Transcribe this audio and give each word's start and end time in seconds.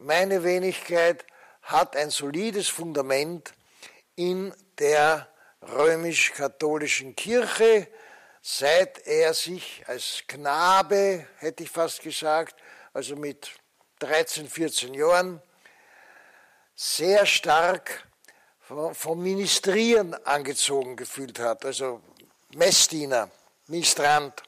meine 0.00 0.42
Wenigkeit 0.44 1.26
hat 1.62 1.94
ein 1.94 2.10
solides 2.10 2.68
Fundament 2.68 3.52
in 4.16 4.54
der 4.78 5.28
römisch-katholischen 5.62 7.14
Kirche, 7.14 7.86
seit 8.40 9.06
er 9.06 9.34
sich 9.34 9.84
als 9.86 10.22
Knabe, 10.26 11.26
hätte 11.36 11.64
ich 11.64 11.70
fast 11.70 12.00
gesagt, 12.00 12.56
also 12.94 13.14
mit 13.14 13.50
13, 13.98 14.48
14 14.48 14.94
Jahren, 14.94 15.42
sehr 16.74 17.26
stark 17.26 18.08
vom 18.92 19.22
Ministrieren 19.22 20.14
angezogen 20.24 20.96
gefühlt 20.96 21.38
hat, 21.38 21.66
also 21.66 22.00
Messdiener, 22.54 23.30
Ministrant 23.66 24.42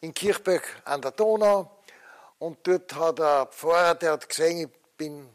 in 0.00 0.14
Kirchberg 0.14 0.64
an 0.86 1.02
der 1.02 1.10
Donau. 1.10 1.75
Und 2.38 2.58
dort 2.66 2.94
hat 2.94 3.18
der 3.18 3.46
Pfarrer, 3.46 3.94
der 3.94 4.12
hat 4.12 4.28
gesehen, 4.28 4.68
ich 4.68 4.96
bin 4.96 5.28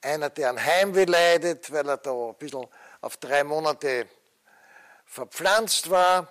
einer, 0.00 0.30
der 0.30 0.50
an 0.50 0.64
Heimweh 0.64 1.04
leidet, 1.04 1.70
weil 1.70 1.88
er 1.88 1.98
da 1.98 2.10
ein 2.12 2.34
bisschen 2.36 2.66
auf 3.00 3.16
drei 3.18 3.44
Monate 3.44 4.08
verpflanzt 5.04 5.90
war, 5.90 6.28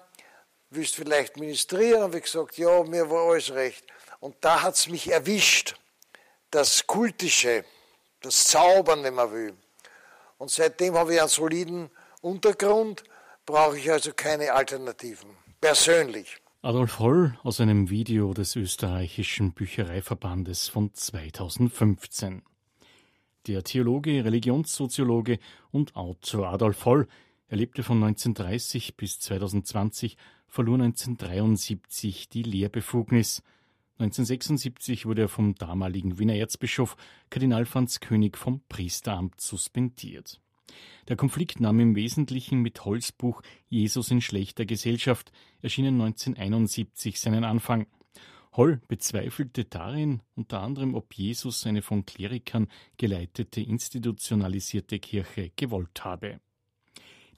willst 0.71 0.95
vielleicht 0.95 1.37
ministrieren? 1.37 2.03
Und 2.03 2.15
ich 2.15 2.23
gesagt, 2.23 2.57
ja, 2.57 2.83
mir 2.83 3.09
war 3.09 3.29
alles 3.29 3.51
recht. 3.53 3.85
Und 4.19 4.35
da 4.41 4.61
hat 4.61 4.75
es 4.75 4.87
mich 4.87 5.11
erwischt, 5.11 5.75
das 6.49 6.85
Kultische, 6.87 7.63
das 8.21 8.45
Zaubern, 8.45 9.03
wenn 9.03 9.13
man 9.13 9.31
will. 9.31 9.57
Und 10.37 10.49
seitdem 10.49 10.97
habe 10.97 11.13
ich 11.13 11.19
einen 11.19 11.29
soliden 11.29 11.91
Untergrund, 12.21 13.03
brauche 13.45 13.77
ich 13.77 13.91
also 13.91 14.13
keine 14.13 14.51
Alternativen, 14.53 15.37
persönlich. 15.59 16.40
Adolf 16.63 16.99
Holl 16.99 17.35
aus 17.41 17.59
einem 17.59 17.89
Video 17.89 18.35
des 18.35 18.55
österreichischen 18.55 19.51
Büchereiverbandes 19.51 20.67
von 20.67 20.93
2015. 20.93 22.43
Der 23.47 23.63
Theologe, 23.63 24.23
Religionssoziologe 24.23 25.39
und 25.71 25.95
Autor 25.95 26.49
Adolf 26.49 26.85
Holl 26.85 27.07
er 27.47 27.57
lebte 27.57 27.81
von 27.81 27.97
1930 28.03 28.95
bis 28.95 29.19
2020, 29.21 30.17
verlor 30.45 30.75
1973 30.75 32.29
die 32.29 32.43
Lehrbefugnis. 32.43 33.41
1976 33.97 35.07
wurde 35.07 35.23
er 35.23 35.29
vom 35.29 35.55
damaligen 35.55 36.19
Wiener 36.19 36.35
Erzbischof 36.35 36.95
Kardinal 37.31 37.65
Franz 37.65 38.01
König 38.01 38.37
vom 38.37 38.61
Priesteramt 38.69 39.41
suspendiert. 39.41 40.39
Der 41.07 41.15
Konflikt 41.15 41.59
nahm 41.59 41.79
im 41.79 41.95
Wesentlichen 41.95 42.61
mit 42.61 42.85
Holzbuch 42.85 43.41
Jesus 43.69 44.11
in 44.11 44.21
schlechter 44.21 44.65
Gesellschaft, 44.65 45.31
erschienen 45.61 46.01
1971, 46.01 47.19
seinen 47.19 47.43
Anfang. 47.43 47.87
Holl 48.53 48.81
bezweifelte 48.87 49.63
darin 49.63 50.21
unter 50.35 50.61
anderem, 50.61 50.93
ob 50.93 51.13
Jesus 51.13 51.65
eine 51.65 51.81
von 51.81 52.05
Klerikern 52.05 52.67
geleitete 52.97 53.61
institutionalisierte 53.61 54.99
Kirche 54.99 55.51
gewollt 55.55 56.03
habe. 56.03 56.39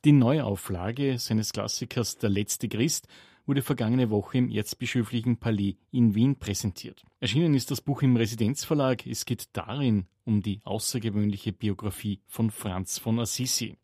Die 0.06 0.12
Neuauflage 0.12 1.18
seines 1.20 1.54
Klassikers 1.54 2.18
Der 2.18 2.30
letzte 2.30 2.68
Christ 2.68 3.08
wurde 3.46 3.62
vergangene 3.62 4.10
Woche 4.10 4.38
im 4.38 4.50
Erzbischöflichen 4.50 5.38
Palais 5.38 5.76
in 5.92 6.16
Wien 6.16 6.38
präsentiert. 6.38 7.04
Erschienen 7.20 7.54
ist 7.54 7.72
das 7.72 7.82
Buch 7.82 8.02
im 8.02 8.16
Residenzverlag. 8.16 9.06
Es 9.06 9.26
geht 9.26 9.50
darin 9.54 10.08
um 10.26 10.42
die 10.42 10.62
außergewöhnliche 10.64 11.54
Biografie 11.54 12.22
von 12.28 12.52
Franz 12.52 12.98
von 13.00 13.20
Assisi. 13.20 13.78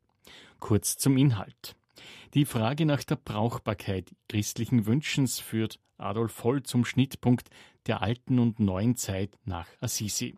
Kurz 0.59 0.97
zum 0.97 1.17
Inhalt. 1.17 1.75
Die 2.33 2.45
Frage 2.45 2.85
nach 2.85 3.03
der 3.03 3.15
Brauchbarkeit 3.15 4.11
christlichen 4.27 4.85
Wünschens 4.85 5.39
führt 5.39 5.79
Adolf 5.97 6.43
Holl 6.43 6.63
zum 6.63 6.85
Schnittpunkt 6.85 7.49
der 7.87 8.01
alten 8.01 8.39
und 8.39 8.59
neuen 8.59 8.95
Zeit 8.95 9.37
nach 9.45 9.67
Assisi. 9.81 10.37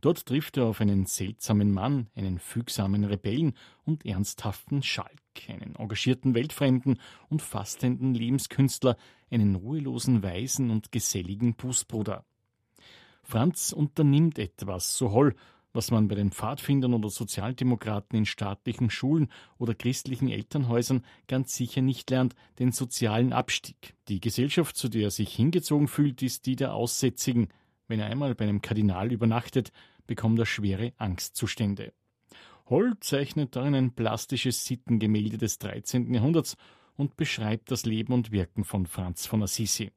Dort 0.00 0.26
trifft 0.26 0.58
er 0.58 0.66
auf 0.66 0.82
einen 0.82 1.06
seltsamen 1.06 1.72
Mann, 1.72 2.10
einen 2.14 2.38
fügsamen 2.38 3.04
Rebellen 3.04 3.54
und 3.84 4.04
ernsthaften 4.04 4.82
Schalk, 4.82 5.18
einen 5.48 5.76
engagierten 5.76 6.34
Weltfremden 6.34 7.00
und 7.30 7.40
fastenden 7.40 8.14
Lebenskünstler, 8.14 8.98
einen 9.30 9.54
ruhelosen 9.54 10.22
Weisen 10.22 10.68
und 10.70 10.92
geselligen 10.92 11.54
Bußbruder. 11.54 12.26
Franz 13.24 13.72
unternimmt 13.72 14.38
etwas, 14.38 14.96
so 14.96 15.12
holl, 15.12 15.34
was 15.72 15.90
man 15.90 16.06
bei 16.08 16.14
den 16.14 16.30
Pfadfindern 16.30 16.94
oder 16.94 17.10
Sozialdemokraten 17.10 18.16
in 18.16 18.26
staatlichen 18.26 18.90
Schulen 18.90 19.28
oder 19.58 19.74
christlichen 19.74 20.28
Elternhäusern 20.28 21.04
ganz 21.26 21.54
sicher 21.56 21.82
nicht 21.82 22.08
lernt, 22.10 22.34
den 22.58 22.70
sozialen 22.70 23.32
Abstieg. 23.32 23.94
Die 24.08 24.20
Gesellschaft, 24.20 24.76
zu 24.76 24.88
der 24.88 25.04
er 25.04 25.10
sich 25.10 25.34
hingezogen 25.34 25.88
fühlt, 25.88 26.22
ist 26.22 26.46
die 26.46 26.54
der 26.54 26.74
Aussätzigen. 26.74 27.48
Wenn 27.88 27.98
er 27.98 28.06
einmal 28.06 28.34
bei 28.34 28.44
einem 28.44 28.62
Kardinal 28.62 29.10
übernachtet, 29.10 29.72
bekommt 30.06 30.38
er 30.38 30.46
schwere 30.46 30.92
Angstzustände. 30.96 31.92
Holl 32.66 32.94
zeichnet 33.00 33.56
darin 33.56 33.74
ein 33.74 33.94
plastisches 33.94 34.64
Sittengemälde 34.64 35.38
des 35.38 35.58
13. 35.58 36.14
Jahrhunderts 36.14 36.56
und 36.96 37.16
beschreibt 37.16 37.70
das 37.70 37.84
Leben 37.84 38.12
und 38.12 38.30
Wirken 38.30 38.64
von 38.64 38.86
Franz 38.86 39.26
von 39.26 39.42
Assisi. 39.42 39.90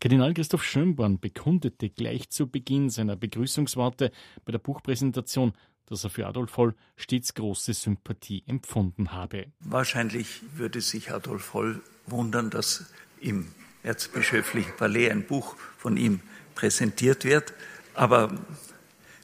Kardinal 0.00 0.34
Christoph 0.34 0.62
Schönborn 0.62 1.18
bekundete 1.20 1.88
gleich 1.88 2.28
zu 2.30 2.48
Beginn 2.48 2.90
seiner 2.90 3.16
Begrüßungsworte 3.16 4.12
bei 4.44 4.52
der 4.52 4.58
Buchpräsentation, 4.58 5.54
dass 5.86 6.04
er 6.04 6.10
für 6.10 6.26
Adolf 6.26 6.56
Holl 6.56 6.74
stets 6.96 7.32
große 7.34 7.72
Sympathie 7.72 8.42
empfunden 8.46 9.12
habe. 9.12 9.46
Wahrscheinlich 9.60 10.42
würde 10.54 10.80
sich 10.80 11.12
Adolf 11.12 11.54
Holl 11.54 11.82
wundern, 12.06 12.50
dass 12.50 12.92
im 13.20 13.48
Erzbischöflichen 13.82 14.76
Palais 14.76 15.10
ein 15.10 15.26
Buch 15.26 15.56
von 15.78 15.96
ihm 15.96 16.20
präsentiert 16.54 17.24
wird. 17.24 17.54
Aber 17.94 18.36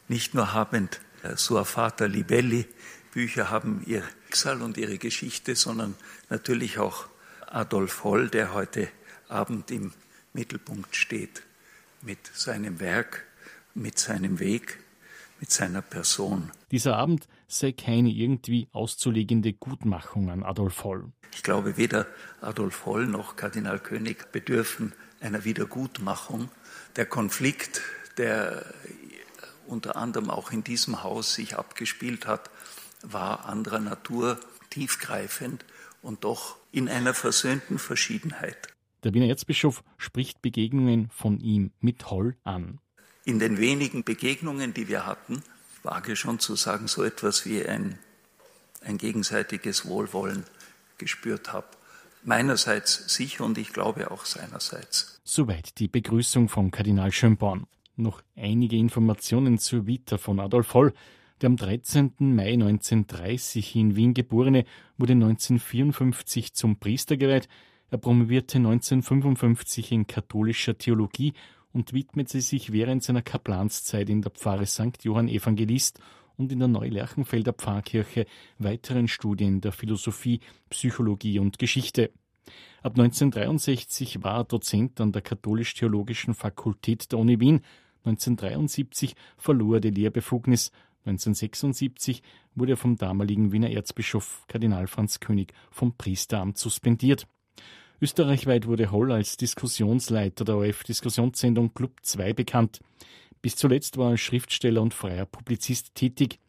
nicht 0.08 0.34
nur 0.34 0.54
habend 0.54 1.00
äh, 1.22 1.36
Sua 1.36 1.64
Vater 1.64 2.08
Libelli 2.08 2.66
Bücher 3.12 3.50
haben 3.50 3.82
ihr 3.86 4.02
Schicksal 4.24 4.62
und 4.62 4.78
ihre 4.78 4.96
Geschichte, 4.96 5.54
sondern 5.54 5.94
natürlich 6.30 6.78
auch 6.78 7.06
Adolf 7.46 8.04
Holl, 8.04 8.30
der 8.30 8.54
heute 8.54 8.88
Abend 9.28 9.70
im 9.70 9.92
Mittelpunkt 10.32 10.96
steht, 10.96 11.42
mit 12.00 12.26
seinem 12.34 12.80
Werk, 12.80 13.24
mit 13.74 13.98
seinem 13.98 14.38
Weg, 14.38 14.78
mit 15.40 15.50
seiner 15.50 15.82
Person. 15.82 16.50
Dieser 16.70 16.96
Abend 16.96 17.28
sei 17.48 17.72
keine 17.72 18.10
irgendwie 18.10 18.68
auszulegende 18.72 19.52
Gutmachung 19.52 20.30
an 20.30 20.42
Adolf 20.42 20.84
Holl. 20.84 21.12
Ich 21.34 21.42
glaube, 21.42 21.76
weder 21.76 22.06
Adolf 22.40 22.86
Holl 22.86 23.06
noch 23.06 23.36
Kardinal 23.36 23.78
König 23.78 24.30
bedürfen 24.32 24.92
einer 25.20 25.44
Wiedergutmachung. 25.44 26.50
Der 26.96 27.06
Konflikt, 27.06 27.80
der 28.18 28.72
unter 29.66 29.96
anderem 29.96 30.30
auch 30.30 30.52
in 30.52 30.64
diesem 30.64 31.02
Haus 31.02 31.34
sich 31.34 31.56
abgespielt 31.56 32.26
hat, 32.26 32.50
war 33.02 33.46
anderer 33.46 33.80
Natur, 33.80 34.38
tiefgreifend 34.70 35.64
und 36.02 36.24
doch 36.24 36.56
in 36.72 36.88
einer 36.88 37.14
versöhnten 37.14 37.78
Verschiedenheit. 37.78 38.68
Der 39.04 39.14
Wiener 39.14 39.26
Erzbischof 39.26 39.82
spricht 39.96 40.42
Begegnungen 40.42 41.08
von 41.10 41.40
ihm 41.40 41.72
mit 41.80 42.10
Holl 42.10 42.36
an. 42.44 42.78
In 43.24 43.38
den 43.38 43.58
wenigen 43.58 44.04
Begegnungen, 44.04 44.74
die 44.74 44.88
wir 44.88 45.06
hatten, 45.06 45.42
wage 45.82 46.16
schon 46.16 46.38
zu 46.38 46.54
sagen, 46.54 46.86
so 46.86 47.02
etwas 47.02 47.44
wie 47.46 47.64
ein, 47.64 47.98
ein 48.84 48.98
gegenseitiges 48.98 49.86
Wohlwollen 49.86 50.44
gespürt 50.98 51.52
habe. 51.52 51.66
Meinerseits 52.24 53.12
sicher 53.12 53.44
und 53.44 53.58
ich 53.58 53.72
glaube 53.72 54.12
auch 54.12 54.24
seinerseits. 54.24 55.20
Soweit 55.24 55.78
die 55.78 55.88
Begrüßung 55.88 56.48
von 56.48 56.70
Kardinal 56.70 57.10
Schönborn. 57.10 57.66
Noch 57.96 58.22
einige 58.36 58.76
Informationen 58.76 59.58
zur 59.58 59.86
Vita 59.86 60.18
von 60.18 60.38
Adolf 60.38 60.74
Holl. 60.74 60.92
Der 61.40 61.48
am 61.48 61.56
13. 61.56 62.12
Mai 62.18 62.52
1930 62.52 63.74
in 63.74 63.96
Wien 63.96 64.14
geborene 64.14 64.64
wurde 64.96 65.14
1954 65.14 66.54
zum 66.54 66.78
Priester 66.78 67.16
geweiht. 67.16 67.48
Er 67.92 67.98
promovierte 67.98 68.56
1955 68.56 69.92
in 69.92 70.06
katholischer 70.06 70.78
Theologie 70.78 71.34
und 71.74 71.92
widmete 71.92 72.40
sich 72.40 72.72
während 72.72 73.02
seiner 73.02 73.20
Kaplanszeit 73.20 74.08
in 74.08 74.22
der 74.22 74.30
Pfarre 74.30 74.64
St. 74.64 75.04
Johann 75.04 75.28
Evangelist 75.28 76.00
und 76.38 76.50
in 76.50 76.60
der 76.60 76.68
Neulerchenfelder 76.68 77.52
Pfarrkirche 77.52 78.24
weiteren 78.56 79.08
Studien 79.08 79.60
der 79.60 79.72
Philosophie, 79.72 80.40
Psychologie 80.70 81.38
und 81.38 81.58
Geschichte. 81.58 82.12
Ab 82.82 82.92
1963 82.98 84.24
war 84.24 84.38
er 84.38 84.44
Dozent 84.44 84.98
an 84.98 85.12
der 85.12 85.20
Katholisch-Theologischen 85.20 86.32
Fakultät 86.32 87.12
der 87.12 87.18
Uni 87.18 87.40
Wien 87.40 87.60
1973 88.06 89.14
verlor 89.36 89.74
er 89.74 89.80
die 89.82 89.90
Lehrbefugnis. 89.90 90.72
1976 91.04 92.22
wurde 92.54 92.72
er 92.72 92.78
vom 92.78 92.96
damaligen 92.96 93.52
Wiener 93.52 93.70
Erzbischof 93.70 94.46
Kardinal 94.48 94.86
Franz 94.86 95.20
König 95.20 95.52
vom 95.70 95.94
Priesteramt 95.94 96.56
suspendiert. 96.56 97.26
Österreichweit 98.02 98.66
wurde 98.66 98.90
Holl 98.90 99.12
als 99.12 99.36
Diskussionsleiter 99.36 100.44
der 100.44 100.56
ORF-Diskussionssendung 100.56 101.72
Club 101.72 101.92
2 102.02 102.32
bekannt. 102.32 102.80
Bis 103.42 103.54
zuletzt 103.54 103.96
war 103.96 104.10
er 104.10 104.16
Schriftsteller 104.16 104.82
und 104.82 104.92
freier 104.92 105.24
Publizist 105.24 105.94
tätig. 105.94 106.40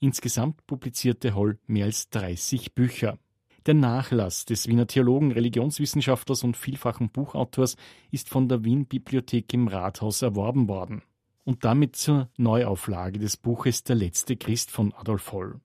Insgesamt 0.00 0.66
publizierte 0.66 1.34
Holl 1.34 1.58
mehr 1.66 1.86
als 1.86 2.10
30 2.10 2.74
Bücher. 2.74 3.18
Der 3.64 3.72
Nachlass 3.72 4.44
des 4.44 4.68
Wiener 4.68 4.86
Theologen, 4.86 5.32
Religionswissenschaftlers 5.32 6.44
und 6.44 6.58
vielfachen 6.58 7.08
Buchautors 7.08 7.76
ist 8.10 8.28
von 8.28 8.46
der 8.46 8.64
Wien 8.64 8.84
Bibliothek 8.84 9.54
im 9.54 9.68
Rathaus 9.68 10.20
erworben 10.20 10.68
worden. 10.68 11.00
und 11.44 11.64
damit 11.64 11.96
zur 11.96 12.28
Neuauflage 12.36 13.18
des 13.18 13.38
Buches 13.38 13.82
Der 13.82 13.96
letzte 13.96 14.36
Christ 14.36 14.70
von 14.70 14.92
Adolf 14.92 15.32
Holl. 15.32 15.58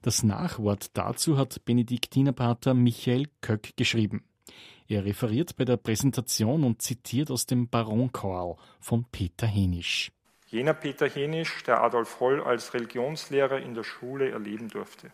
Das 0.00 0.22
Nachwort 0.22 0.96
dazu 0.96 1.36
hat 1.36 1.64
Benediktinerpater 1.64 2.74
Michael 2.74 3.26
Köck 3.40 3.76
geschrieben. 3.76 4.22
Er 4.88 5.04
referiert 5.04 5.56
bei 5.56 5.64
der 5.64 5.76
Präsentation 5.76 6.62
und 6.62 6.80
zitiert 6.80 7.30
aus 7.30 7.46
dem 7.46 7.68
Baronchoral 7.68 8.56
von 8.80 9.04
Peter 9.10 9.46
Henisch. 9.46 10.12
Jener 10.48 10.74
Peter 10.74 11.08
Henisch, 11.08 11.64
der 11.64 11.82
Adolf 11.82 12.20
Holl 12.20 12.40
als 12.40 12.72
Religionslehrer 12.72 13.58
in 13.58 13.74
der 13.74 13.82
Schule 13.82 14.30
erleben 14.30 14.68
durfte. 14.68 15.10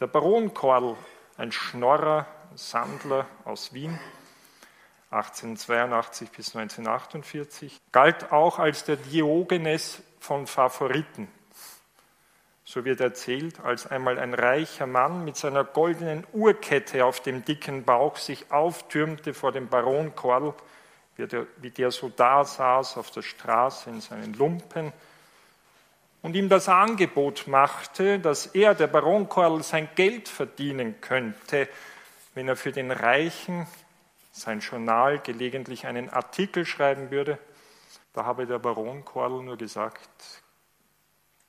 Der 0.00 0.06
Baron 0.06 0.54
Kordel, 0.54 0.96
ein 1.36 1.52
Schnorrer, 1.52 2.26
Sandler 2.54 3.26
aus 3.44 3.74
Wien, 3.74 3.98
1882 5.10 6.30
bis 6.30 6.56
1948, 6.56 7.78
galt 7.92 8.32
auch 8.32 8.58
als 8.58 8.84
der 8.84 8.96
Diogenes 8.96 10.02
von 10.18 10.46
Favoriten. 10.46 11.28
So 12.68 12.84
wird 12.84 13.00
erzählt, 13.00 13.60
als 13.60 13.86
einmal 13.86 14.18
ein 14.18 14.34
reicher 14.34 14.88
Mann 14.88 15.24
mit 15.24 15.36
seiner 15.36 15.62
goldenen 15.62 16.26
Uhrkette 16.32 17.04
auf 17.04 17.20
dem 17.20 17.44
dicken 17.44 17.84
Bauch 17.84 18.16
sich 18.16 18.50
auftürmte 18.50 19.34
vor 19.34 19.52
dem 19.52 19.68
Baron 19.68 20.16
Kordel, 20.16 20.52
wie 21.14 21.28
der, 21.28 21.46
wie 21.58 21.70
der 21.70 21.92
so 21.92 22.08
da 22.08 22.44
saß 22.44 22.96
auf 22.96 23.12
der 23.12 23.22
Straße 23.22 23.88
in 23.88 24.00
seinen 24.00 24.34
Lumpen 24.34 24.92
und 26.22 26.34
ihm 26.34 26.48
das 26.48 26.68
Angebot 26.68 27.46
machte, 27.46 28.18
dass 28.18 28.46
er, 28.46 28.74
der 28.74 28.88
Baron 28.88 29.28
Kordel, 29.28 29.62
sein 29.62 29.88
Geld 29.94 30.28
verdienen 30.28 31.00
könnte, 31.00 31.68
wenn 32.34 32.48
er 32.48 32.56
für 32.56 32.72
den 32.72 32.90
Reichen 32.90 33.68
sein 34.32 34.58
Journal 34.58 35.20
gelegentlich 35.20 35.86
einen 35.86 36.10
Artikel 36.10 36.66
schreiben 36.66 37.12
würde, 37.12 37.38
da 38.12 38.24
habe 38.24 38.44
der 38.44 38.58
Baron 38.58 39.04
Kordel 39.04 39.44
nur 39.44 39.56
gesagt, 39.56 40.42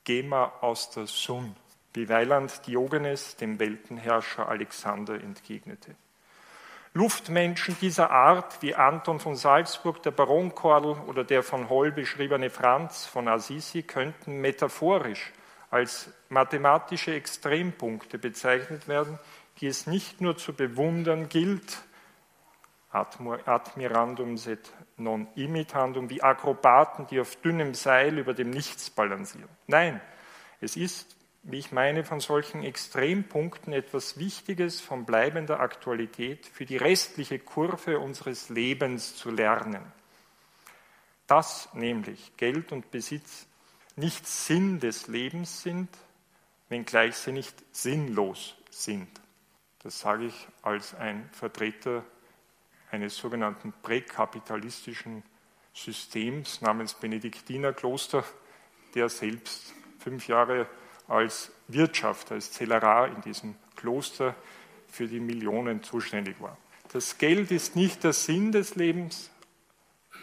geh 0.08 0.24
mal 0.24 0.54
aus 0.62 0.90
der 0.92 1.06
Sonne, 1.06 1.54
wie 1.94 2.08
Weiland 2.08 2.66
Diogenes 2.66 3.36
dem 3.36 3.60
Weltenherrscher 3.60 4.48
Alexander 4.48 5.16
entgegnete. 5.16 5.96
Luftmenschen 6.94 7.76
dieser 7.82 8.10
Art, 8.10 8.62
wie 8.62 8.74
Anton 8.74 9.20
von 9.20 9.36
Salzburg, 9.36 10.02
der 10.04 10.12
Baron 10.12 10.56
Kordel 10.56 10.96
oder 11.08 11.26
der 11.26 11.44
von 11.44 11.68
Holl 11.68 11.92
beschriebene 11.92 12.50
Franz 12.50 13.06
von 13.06 13.28
Assisi, 13.28 13.84
könnten 13.84 14.40
metaphorisch 14.40 15.34
als 15.72 16.10
mathematische 16.30 17.14
Extrempunkte 17.14 18.18
bezeichnet 18.18 18.88
werden, 18.88 19.20
die 19.60 19.68
es 19.68 19.88
nicht 19.88 20.22
nur 20.22 20.38
zu 20.38 20.54
bewundern 20.54 21.28
gilt, 21.28 21.80
admirandum 22.92 24.38
sed 24.38 24.72
non 24.98 25.28
imitandum, 25.36 26.10
wie 26.10 26.22
Akrobaten, 26.22 27.08
die 27.08 27.20
auf 27.20 27.36
dünnem 27.38 27.74
Seil 27.74 28.18
über 28.18 28.34
dem 28.34 28.50
Nichts 28.50 28.90
balancieren. 28.90 29.50
Nein, 29.68 30.02
es 30.60 30.76
ist, 30.76 31.16
wie 31.44 31.60
ich 31.60 31.72
meine, 31.72 32.04
von 32.04 32.20
solchen 32.20 32.64
Extrempunkten 32.64 33.74
etwas 33.74 34.18
Wichtiges 34.18 34.82
von 34.82 35.06
bleibender 35.06 35.60
Aktualität 35.60 36.46
für 36.48 36.66
die 36.66 36.78
restliche 36.78 37.40
Kurve 37.40 38.00
unseres 38.00 38.50
Lebens 38.50 39.16
zu 39.16 39.30
lernen. 39.30 39.84
Dass 41.28 41.74
nämlich 41.74 42.36
Geld 42.38 42.72
und 42.72 42.90
Besitz 42.92 43.48
nicht 43.96 44.28
Sinn 44.28 44.80
des 44.80 45.08
Lebens 45.08 45.62
sind, 45.62 45.90
wenngleich 46.70 47.16
sie 47.16 47.32
nicht 47.32 47.56
sinnlos 47.72 48.56
sind. 48.70 49.10
Das 49.84 50.00
sage 50.00 50.26
ich 50.26 50.48
als 50.64 50.96
ein 50.96 51.30
Vertreter 51.32 52.04
eines 52.92 53.16
sogenannten 53.18 53.74
präkapitalistischen 53.82 55.24
Systems 55.74 56.62
namens 56.62 56.94
Benediktinerkloster, 56.94 58.24
der 58.96 59.10
selbst 59.10 59.74
fünf 60.00 60.28
Jahre 60.28 60.68
als 61.08 61.52
Wirtschaft, 61.68 62.32
als 62.32 62.52
Zellerar 62.52 63.08
in 63.08 63.22
diesem 63.22 63.56
Kloster 63.76 64.36
für 64.88 65.08
die 65.08 65.20
Millionen 65.20 65.84
zuständig 65.84 66.42
war. 66.42 66.58
Das 66.94 67.18
Geld 67.18 67.52
ist 67.52 67.76
nicht 67.76 68.04
der 68.04 68.14
Sinn 68.14 68.52
des 68.52 68.76
Lebens, 68.76 69.30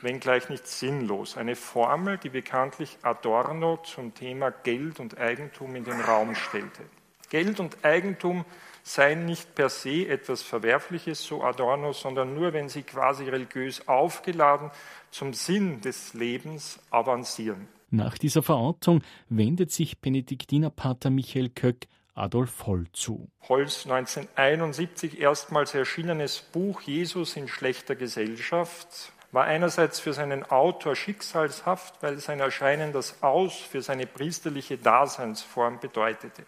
wenngleich 0.00 0.48
nicht 0.48 0.66
sinnlos. 0.66 1.36
Eine 1.36 1.56
Formel, 1.56 2.18
die 2.18 2.30
bekanntlich 2.30 2.98
Adorno 3.02 3.78
zum 3.78 4.14
Thema 4.14 4.50
Geld 4.50 4.98
und 5.00 5.18
Eigentum 5.18 5.76
in 5.76 5.84
den 5.84 6.00
Raum 6.00 6.34
stellte. 6.34 6.84
Geld 7.28 7.60
und 7.60 7.84
Eigentum 7.84 8.44
seien 8.84 9.24
nicht 9.24 9.54
per 9.54 9.70
se 9.70 10.06
etwas 10.06 10.42
Verwerfliches, 10.42 11.24
so 11.24 11.42
Adorno, 11.42 11.92
sondern 11.92 12.34
nur, 12.34 12.52
wenn 12.52 12.68
sie 12.68 12.82
quasi 12.82 13.24
religiös 13.24 13.88
aufgeladen 13.88 14.70
zum 15.10 15.32
Sinn 15.32 15.80
des 15.80 16.14
Lebens 16.14 16.78
avancieren. 16.90 17.66
Nach 17.90 18.18
dieser 18.18 18.42
Verortung 18.42 19.02
wendet 19.28 19.72
sich 19.72 20.00
Benediktinerpater 20.00 21.10
Michael 21.10 21.48
Köck 21.48 21.86
Adolf 22.14 22.66
Holl 22.66 22.86
zu. 22.92 23.28
Holls 23.48 23.86
1971 23.86 25.20
erstmals 25.20 25.74
erschienenes 25.74 26.40
Buch 26.40 26.82
Jesus 26.82 27.36
in 27.36 27.48
schlechter 27.48 27.96
Gesellschaft 27.96 29.12
war 29.32 29.44
einerseits 29.44 29.98
für 29.98 30.12
seinen 30.12 30.44
Autor 30.44 30.94
schicksalshaft, 30.94 32.00
weil 32.02 32.18
sein 32.18 32.38
Erscheinen 32.38 32.92
das 32.92 33.20
Aus 33.22 33.54
für 33.54 33.82
seine 33.82 34.06
priesterliche 34.06 34.78
Daseinsform 34.78 35.80
bedeutete. 35.80 36.44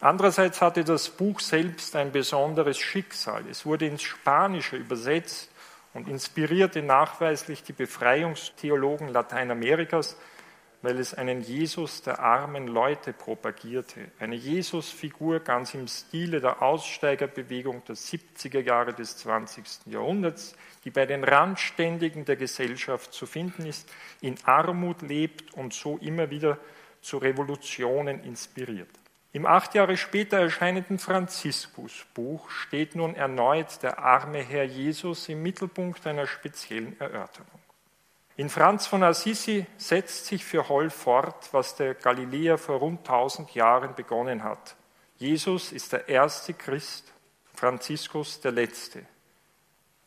Andererseits 0.00 0.62
hatte 0.62 0.84
das 0.84 1.10
Buch 1.10 1.40
selbst 1.40 1.96
ein 1.96 2.12
besonderes 2.12 2.78
Schicksal. 2.78 3.44
Es 3.50 3.66
wurde 3.66 3.86
ins 3.86 4.02
Spanische 4.02 4.76
übersetzt 4.76 5.50
und 5.92 6.06
inspirierte 6.06 6.82
nachweislich 6.82 7.64
die 7.64 7.72
Befreiungstheologen 7.72 9.08
Lateinamerikas, 9.08 10.16
weil 10.82 11.00
es 11.00 11.14
einen 11.14 11.40
Jesus 11.40 12.02
der 12.02 12.20
armen 12.20 12.68
Leute 12.68 13.12
propagierte. 13.12 14.12
Eine 14.20 14.36
Jesusfigur 14.36 15.40
ganz 15.40 15.74
im 15.74 15.88
Stile 15.88 16.40
der 16.40 16.62
Aussteigerbewegung 16.62 17.82
der 17.88 17.96
70er 17.96 18.60
Jahre 18.60 18.92
des 18.92 19.16
20. 19.16 19.64
Jahrhunderts, 19.86 20.54
die 20.84 20.90
bei 20.90 21.06
den 21.06 21.24
Randständigen 21.24 22.24
der 22.24 22.36
Gesellschaft 22.36 23.12
zu 23.12 23.26
finden 23.26 23.66
ist, 23.66 23.90
in 24.20 24.36
Armut 24.44 25.02
lebt 25.02 25.52
und 25.54 25.74
so 25.74 25.98
immer 25.98 26.30
wieder 26.30 26.58
zu 27.02 27.18
Revolutionen 27.18 28.22
inspiriert. 28.22 28.90
Im 29.32 29.44
acht 29.44 29.74
Jahre 29.74 29.96
später 29.96 30.38
erscheinenden 30.38 30.98
Franziskusbuch 30.98 32.48
steht 32.50 32.94
nun 32.94 33.14
erneut 33.14 33.82
der 33.82 33.98
arme 33.98 34.38
Herr 34.38 34.64
Jesus 34.64 35.28
im 35.28 35.42
Mittelpunkt 35.42 36.06
einer 36.06 36.26
speziellen 36.26 36.98
Erörterung. 36.98 37.60
In 38.36 38.48
Franz 38.48 38.86
von 38.86 39.02
Assisi 39.02 39.66
setzt 39.76 40.26
sich 40.26 40.44
für 40.44 40.68
Holl 40.68 40.90
fort, 40.90 41.48
was 41.52 41.76
der 41.76 41.94
Galiläer 41.94 42.56
vor 42.56 42.78
rund 42.78 43.00
1000 43.00 43.52
Jahren 43.54 43.94
begonnen 43.94 44.44
hat. 44.44 44.76
Jesus 45.18 45.72
ist 45.72 45.92
der 45.92 46.08
erste 46.08 46.54
Christ, 46.54 47.12
Franziskus 47.54 48.40
der 48.40 48.52
letzte. 48.52 49.04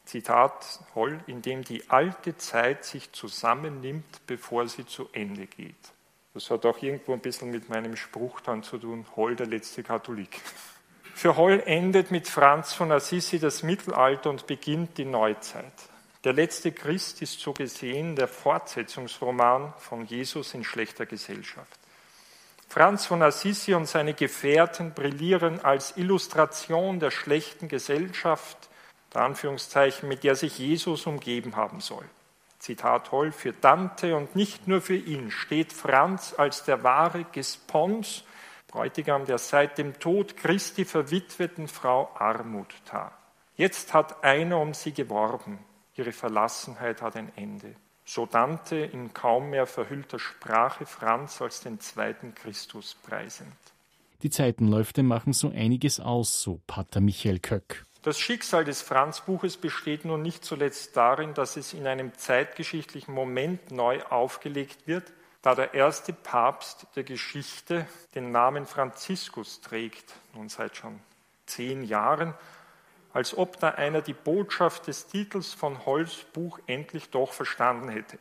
Zitat 0.05 0.79
Holl, 0.95 1.19
in 1.27 1.41
dem 1.41 1.63
die 1.63 1.89
alte 1.89 2.37
Zeit 2.37 2.85
sich 2.85 3.11
zusammennimmt, 3.11 4.25
bevor 4.25 4.67
sie 4.67 4.85
zu 4.85 5.09
Ende 5.11 5.45
geht. 5.45 5.75
Das 6.33 6.49
hat 6.49 6.65
auch 6.65 6.81
irgendwo 6.81 7.13
ein 7.13 7.19
bisschen 7.19 7.51
mit 7.51 7.69
meinem 7.69 7.95
Spruch 7.97 8.39
dann 8.39 8.63
zu 8.63 8.77
tun, 8.77 9.05
Holl 9.15 9.35
der 9.35 9.47
letzte 9.47 9.83
Katholik. 9.83 10.39
Für 11.13 11.35
Holl 11.35 11.61
endet 11.65 12.09
mit 12.09 12.27
Franz 12.27 12.73
von 12.73 12.91
Assisi 12.91 13.37
das 13.37 13.63
Mittelalter 13.63 14.29
und 14.29 14.47
beginnt 14.47 14.97
die 14.97 15.05
Neuzeit. 15.05 15.73
Der 16.23 16.33
letzte 16.33 16.71
Christ 16.71 17.21
ist 17.21 17.39
so 17.39 17.51
gesehen 17.51 18.15
der 18.15 18.27
Fortsetzungsroman 18.27 19.73
von 19.77 20.05
Jesus 20.05 20.53
in 20.53 20.63
schlechter 20.63 21.05
Gesellschaft. 21.05 21.79
Franz 22.69 23.05
von 23.05 23.21
Assisi 23.21 23.73
und 23.73 23.85
seine 23.85 24.13
Gefährten 24.13 24.93
brillieren 24.93 25.59
als 25.65 25.97
Illustration 25.97 27.01
der 27.01 27.11
schlechten 27.11 27.67
Gesellschaft, 27.67 28.69
der 29.13 29.23
Anführungszeichen, 29.23 30.07
mit 30.07 30.23
der 30.23 30.35
sich 30.35 30.57
Jesus 30.57 31.05
umgeben 31.05 31.57
haben 31.57 31.81
soll. 31.81 32.05
Zitat 32.61 33.11
Holl, 33.11 33.31
für 33.31 33.53
Dante 33.53 34.15
und 34.15 34.35
nicht 34.35 34.67
nur 34.67 34.81
für 34.81 34.95
ihn 34.95 35.31
steht 35.31 35.73
Franz 35.73 36.35
als 36.37 36.63
der 36.63 36.83
wahre 36.83 37.25
Gespons, 37.31 38.23
Bräutigam 38.67 39.25
der 39.25 39.39
seit 39.39 39.79
dem 39.79 39.99
Tod 39.99 40.37
Christi 40.37 40.85
verwitweten 40.85 41.67
Frau 41.67 42.09
Armut 42.15 42.73
tat. 42.85 43.11
Jetzt 43.57 43.95
hat 43.95 44.23
einer 44.23 44.59
um 44.59 44.75
sie 44.75 44.93
geworben, 44.93 45.57
ihre 45.95 46.11
Verlassenheit 46.11 47.01
hat 47.01 47.15
ein 47.15 47.31
Ende. 47.35 47.75
So 48.05 48.27
Dante 48.27 48.77
in 48.77 49.11
kaum 49.11 49.49
mehr 49.49 49.65
verhüllter 49.65 50.19
Sprache 50.19 50.85
Franz 50.85 51.41
als 51.41 51.61
den 51.61 51.79
zweiten 51.79 52.35
Christus 52.35 52.95
preisend. 53.01 53.51
Die 54.21 54.29
Zeitenläufe 54.29 55.01
machen 55.01 55.33
so 55.33 55.49
einiges 55.49 55.99
aus, 55.99 56.43
so 56.43 56.61
Pater 56.67 57.01
Michael 57.01 57.39
Köck. 57.39 57.85
Das 58.03 58.19
Schicksal 58.19 58.65
des 58.65 58.81
Franz-Buches 58.81 59.57
besteht 59.57 60.05
nun 60.05 60.23
nicht 60.23 60.43
zuletzt 60.43 60.97
darin, 60.97 61.35
dass 61.35 61.55
es 61.55 61.73
in 61.73 61.85
einem 61.85 62.15
zeitgeschichtlichen 62.15 63.13
Moment 63.13 63.69
neu 63.69 64.01
aufgelegt 64.03 64.87
wird, 64.87 65.13
da 65.43 65.53
der 65.53 65.75
erste 65.75 66.11
Papst 66.11 66.87
der 66.95 67.03
Geschichte 67.03 67.85
den 68.15 68.31
Namen 68.31 68.65
Franziskus 68.65 69.61
trägt, 69.61 70.15
nun 70.33 70.49
seit 70.49 70.77
schon 70.77 70.99
zehn 71.45 71.83
Jahren, 71.83 72.33
als 73.13 73.37
ob 73.37 73.59
da 73.59 73.69
einer 73.69 74.01
die 74.01 74.13
Botschaft 74.13 74.87
des 74.87 75.05
Titels 75.05 75.53
von 75.53 75.85
Holls 75.85 76.25
Buch 76.33 76.59
endlich 76.65 77.11
doch 77.11 77.33
verstanden 77.33 77.89
hätte. 77.89 78.17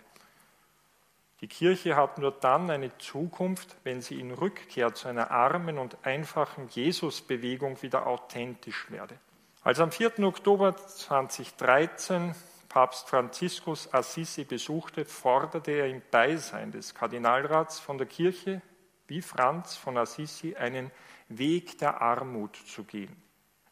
Die 1.40 1.49
Kirche 1.49 1.96
hat 1.96 2.18
nur 2.18 2.32
dann 2.32 2.70
eine 2.70 2.96
Zukunft, 2.99 3.76
wenn 3.84 4.02
sie 4.02 4.20
in 4.20 4.30
Rückkehr 4.30 4.92
zu 4.92 5.08
einer 5.08 5.30
armen 5.30 5.78
und 5.78 5.96
einfachen 6.04 6.68
Jesusbewegung 6.68 7.80
wieder 7.80 8.06
authentisch 8.06 8.90
werde. 8.90 9.18
Als 9.62 9.79
am 9.79 9.93
4. 9.93 10.21
Oktober 10.21 10.75
2013 10.75 12.35
Papst 12.71 13.09
Franziskus 13.09 13.93
Assisi 13.93 14.45
besuchte, 14.45 15.05
forderte 15.05 15.73
er 15.73 15.88
im 15.88 16.00
Beisein 16.11 16.73
des 16.73 16.95
Kardinalrats 16.95 17.79
von 17.79 17.99
der 17.99 18.07
Kirche 18.07 18.62
wie 19.07 19.21
Franz 19.21 19.76
von 19.76 19.99
Assisi 19.99 20.55
einen 20.55 20.90
Weg 21.29 21.76
der 21.79 22.00
Armut 22.00 22.57
zu 22.57 22.85
gehen. 22.85 23.14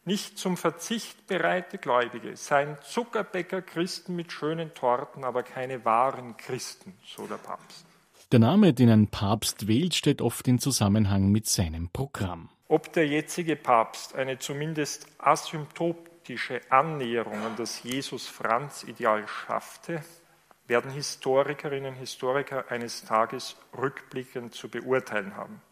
Nicht 0.05 0.37
zum 0.37 0.57
Verzicht 0.57 1.25
bereite 1.25 1.79
Gläubige, 1.79 2.35
seien 2.35 2.77
Zuckerbäcker 2.83 3.63
Christen 3.63 4.15
mit 4.15 4.31
schönen 4.31 4.75
Torten, 4.75 5.23
aber 5.23 5.41
keine 5.41 5.85
wahren 5.85 6.37
Christen, 6.37 6.93
so 7.03 7.25
der 7.25 7.37
Papst. 7.37 7.85
Der 8.31 8.39
Name, 8.39 8.73
den 8.73 8.89
ein 8.91 9.07
Papst 9.07 9.67
wählt, 9.67 9.95
steht 9.95 10.21
oft 10.21 10.47
in 10.47 10.59
Zusammenhang 10.59 11.31
mit 11.31 11.47
seinem 11.47 11.89
Programm. 11.89 12.49
Ob 12.71 12.93
der 12.93 13.07
jetzige 13.07 13.55
Papst 13.55 14.13
eine 14.13 14.37
zumindest 14.37 15.07
asymptotische 15.17 16.61
Annäherung 16.69 17.43
an 17.43 17.55
das 17.55 17.81
Jesus-Franz-Ideal 17.81 19.27
schaffte, 19.27 20.03
werden 20.67 20.91
Historikerinnen 20.91 21.95
und 21.95 21.99
Historiker 21.99 22.65
eines 22.69 23.03
Tages 23.03 23.55
rückblickend 23.75 24.53
zu 24.53 24.69
beurteilen 24.69 25.35
haben. 25.35 25.63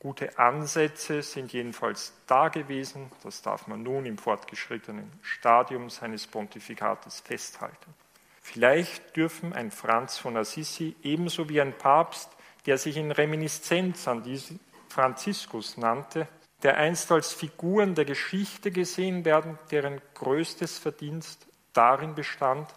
Gute 0.00 0.38
Ansätze 0.38 1.22
sind 1.22 1.54
jedenfalls 1.54 2.12
da 2.26 2.50
gewesen, 2.50 3.10
das 3.22 3.40
darf 3.40 3.66
man 3.66 3.82
nun 3.82 4.04
im 4.04 4.18
fortgeschrittenen 4.18 5.10
Stadium 5.22 5.88
seines 5.88 6.26
Pontifikates 6.26 7.20
festhalten. 7.20 7.94
Vielleicht 8.42 9.16
dürfen 9.16 9.54
ein 9.54 9.70
Franz 9.70 10.18
von 10.18 10.36
Assisi 10.36 10.94
ebenso 11.02 11.48
wie 11.48 11.62
ein 11.62 11.72
Papst, 11.72 12.28
der 12.66 12.76
sich 12.76 12.98
in 12.98 13.12
Reminiszenz 13.12 14.06
an 14.06 14.22
diesen 14.22 14.60
Franziskus 14.88 15.76
nannte, 15.76 16.28
der 16.62 16.76
einst 16.76 17.12
als 17.12 17.32
Figuren 17.32 17.94
der 17.94 18.04
Geschichte 18.04 18.70
gesehen 18.70 19.24
werden, 19.24 19.58
deren 19.70 20.00
größtes 20.14 20.78
Verdienst 20.78 21.46
darin 21.72 22.14
bestand, 22.14 22.68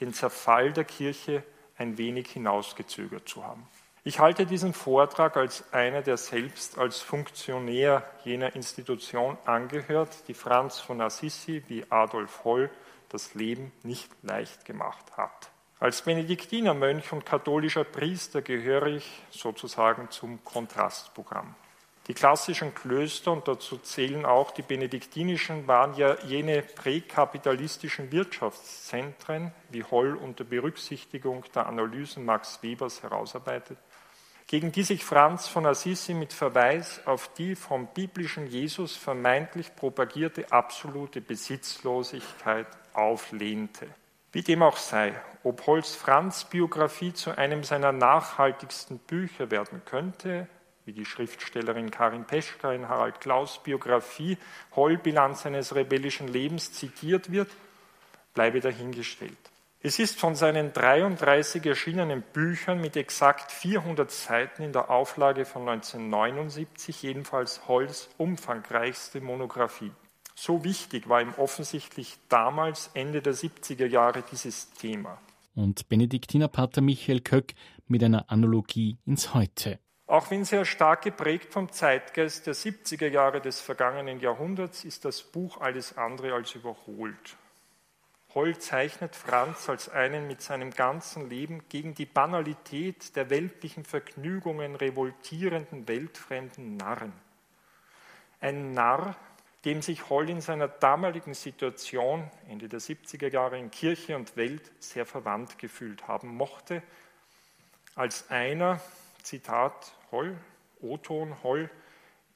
den 0.00 0.14
Zerfall 0.14 0.72
der 0.72 0.84
Kirche 0.84 1.42
ein 1.76 1.98
wenig 1.98 2.30
hinausgezögert 2.30 3.28
zu 3.28 3.44
haben. 3.44 3.66
Ich 4.04 4.20
halte 4.20 4.46
diesen 4.46 4.72
Vortrag 4.72 5.36
als 5.36 5.72
einer, 5.72 6.00
der 6.00 6.16
selbst 6.16 6.78
als 6.78 7.00
Funktionär 7.00 8.08
jener 8.24 8.54
Institution 8.54 9.36
angehört, 9.44 10.28
die 10.28 10.34
Franz 10.34 10.78
von 10.78 11.00
Assisi 11.00 11.64
wie 11.66 11.84
Adolf 11.90 12.44
Holl 12.44 12.70
das 13.08 13.34
Leben 13.34 13.72
nicht 13.82 14.10
leicht 14.22 14.64
gemacht 14.64 15.16
hat. 15.16 15.50
Als 15.78 16.00
Benediktinermönch 16.00 17.12
und 17.12 17.26
katholischer 17.26 17.84
Priester 17.84 18.40
gehöre 18.40 18.86
ich 18.86 19.22
sozusagen 19.30 20.10
zum 20.10 20.42
Kontrastprogramm. 20.42 21.54
Die 22.06 22.14
klassischen 22.14 22.74
Klöster, 22.74 23.32
und 23.32 23.46
dazu 23.46 23.76
zählen 23.76 24.24
auch 24.24 24.52
die 24.52 24.62
benediktinischen, 24.62 25.66
waren 25.66 25.94
ja 25.94 26.16
jene 26.22 26.62
präkapitalistischen 26.62 28.10
Wirtschaftszentren, 28.10 29.52
wie 29.70 29.84
Holl 29.84 30.14
unter 30.14 30.44
Berücksichtigung 30.44 31.44
der 31.54 31.66
Analysen 31.66 32.24
Max 32.24 32.62
Webers 32.62 33.02
herausarbeitet, 33.02 33.76
gegen 34.46 34.72
die 34.72 34.84
sich 34.84 35.04
Franz 35.04 35.46
von 35.46 35.66
Assisi 35.66 36.14
mit 36.14 36.32
Verweis 36.32 37.02
auf 37.06 37.28
die 37.34 37.54
vom 37.54 37.88
biblischen 37.88 38.46
Jesus 38.46 38.96
vermeintlich 38.96 39.76
propagierte 39.76 40.50
absolute 40.52 41.20
Besitzlosigkeit 41.20 42.68
auflehnte. 42.94 43.88
Wie 44.36 44.42
dem 44.42 44.62
auch 44.62 44.76
sei, 44.76 45.14
ob 45.44 45.66
Holz 45.66 45.94
Franz 45.94 46.44
Biografie 46.44 47.14
zu 47.14 47.38
einem 47.38 47.64
seiner 47.64 47.90
nachhaltigsten 47.90 48.98
Bücher 48.98 49.50
werden 49.50 49.80
könnte, 49.86 50.46
wie 50.84 50.92
die 50.92 51.06
Schriftstellerin 51.06 51.90
Karin 51.90 52.26
Peschka 52.26 52.70
in 52.74 52.86
Harald 52.86 53.22
Klaus 53.22 53.62
Biografie 53.62 54.36
Hollbilanz 54.74 55.44
seines 55.44 55.74
rebellischen 55.74 56.28
Lebens 56.28 56.74
zitiert 56.74 57.32
wird, 57.32 57.48
bleibe 58.34 58.60
dahingestellt. 58.60 59.38
Es 59.80 59.98
ist 59.98 60.20
von 60.20 60.34
seinen 60.34 60.70
33 60.74 61.64
erschienenen 61.64 62.20
Büchern 62.20 62.78
mit 62.78 62.98
exakt 62.98 63.50
400 63.50 64.10
Seiten 64.10 64.64
in 64.64 64.74
der 64.74 64.90
Auflage 64.90 65.46
von 65.46 65.66
1979 65.66 67.02
jedenfalls 67.02 67.66
Holls 67.68 68.10
umfangreichste 68.18 69.22
Monographie. 69.22 69.92
So 70.38 70.64
wichtig 70.64 71.08
war 71.08 71.22
ihm 71.22 71.32
offensichtlich 71.38 72.18
damals, 72.28 72.90
Ende 72.92 73.22
der 73.22 73.34
70er 73.34 73.86
Jahre, 73.86 74.22
dieses 74.30 74.70
Thema. 74.72 75.18
Und 75.54 75.88
Benediktinerpater 75.88 76.82
Michael 76.82 77.20
Köck 77.20 77.54
mit 77.88 78.04
einer 78.04 78.30
Analogie 78.30 78.98
ins 79.06 79.32
Heute. 79.32 79.78
Auch 80.06 80.30
wenn 80.30 80.44
sehr 80.44 80.66
stark 80.66 81.02
geprägt 81.02 81.54
vom 81.54 81.72
Zeitgeist 81.72 82.46
der 82.46 82.54
70er 82.54 83.08
Jahre 83.08 83.40
des 83.40 83.62
vergangenen 83.62 84.20
Jahrhunderts, 84.20 84.84
ist 84.84 85.06
das 85.06 85.22
Buch 85.22 85.58
alles 85.62 85.96
andere 85.96 86.34
als 86.34 86.54
überholt. 86.54 87.36
Holl 88.34 88.58
zeichnet 88.58 89.16
Franz 89.16 89.70
als 89.70 89.88
einen 89.88 90.26
mit 90.26 90.42
seinem 90.42 90.70
ganzen 90.70 91.30
Leben 91.30 91.62
gegen 91.70 91.94
die 91.94 92.04
Banalität 92.04 93.16
der 93.16 93.30
weltlichen 93.30 93.86
Vergnügungen 93.86 94.76
revoltierenden, 94.76 95.88
weltfremden 95.88 96.76
Narren. 96.76 97.14
Ein 98.40 98.72
Narr, 98.72 99.16
dem 99.64 99.82
sich 99.82 100.08
Holl 100.10 100.30
in 100.30 100.40
seiner 100.40 100.68
damaligen 100.68 101.34
Situation, 101.34 102.30
Ende 102.48 102.68
der 102.68 102.80
70er 102.80 103.28
Jahre 103.28 103.58
in 103.58 103.70
Kirche 103.70 104.16
und 104.16 104.36
Welt, 104.36 104.70
sehr 104.78 105.06
verwandt 105.06 105.58
gefühlt 105.58 106.06
haben 106.06 106.36
mochte, 106.36 106.82
als 107.94 108.30
einer, 108.30 108.80
Zitat 109.22 109.92
Holl, 110.12 110.36
O-Ton 110.80 111.42
Holl, 111.42 111.70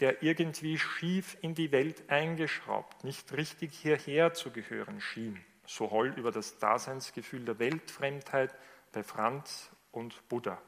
der 0.00 0.22
irgendwie 0.22 0.78
schief 0.78 1.36
in 1.42 1.54
die 1.54 1.72
Welt 1.72 2.08
eingeschraubt, 2.10 3.04
nicht 3.04 3.32
richtig 3.34 3.74
hierher 3.74 4.32
zu 4.32 4.50
gehören 4.50 5.00
schien. 5.00 5.38
So 5.66 5.90
Holl 5.90 6.08
über 6.16 6.32
das 6.32 6.58
Daseinsgefühl 6.58 7.44
der 7.44 7.58
Weltfremdheit 7.58 8.54
bei 8.92 9.02
Franz 9.02 9.70
und 9.92 10.28
Buddha. 10.28 10.60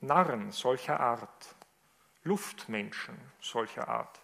Narren 0.00 0.52
solcher 0.52 1.00
Art, 1.00 1.56
Luftmenschen 2.22 3.16
solcher 3.40 3.88
Art, 3.88 4.20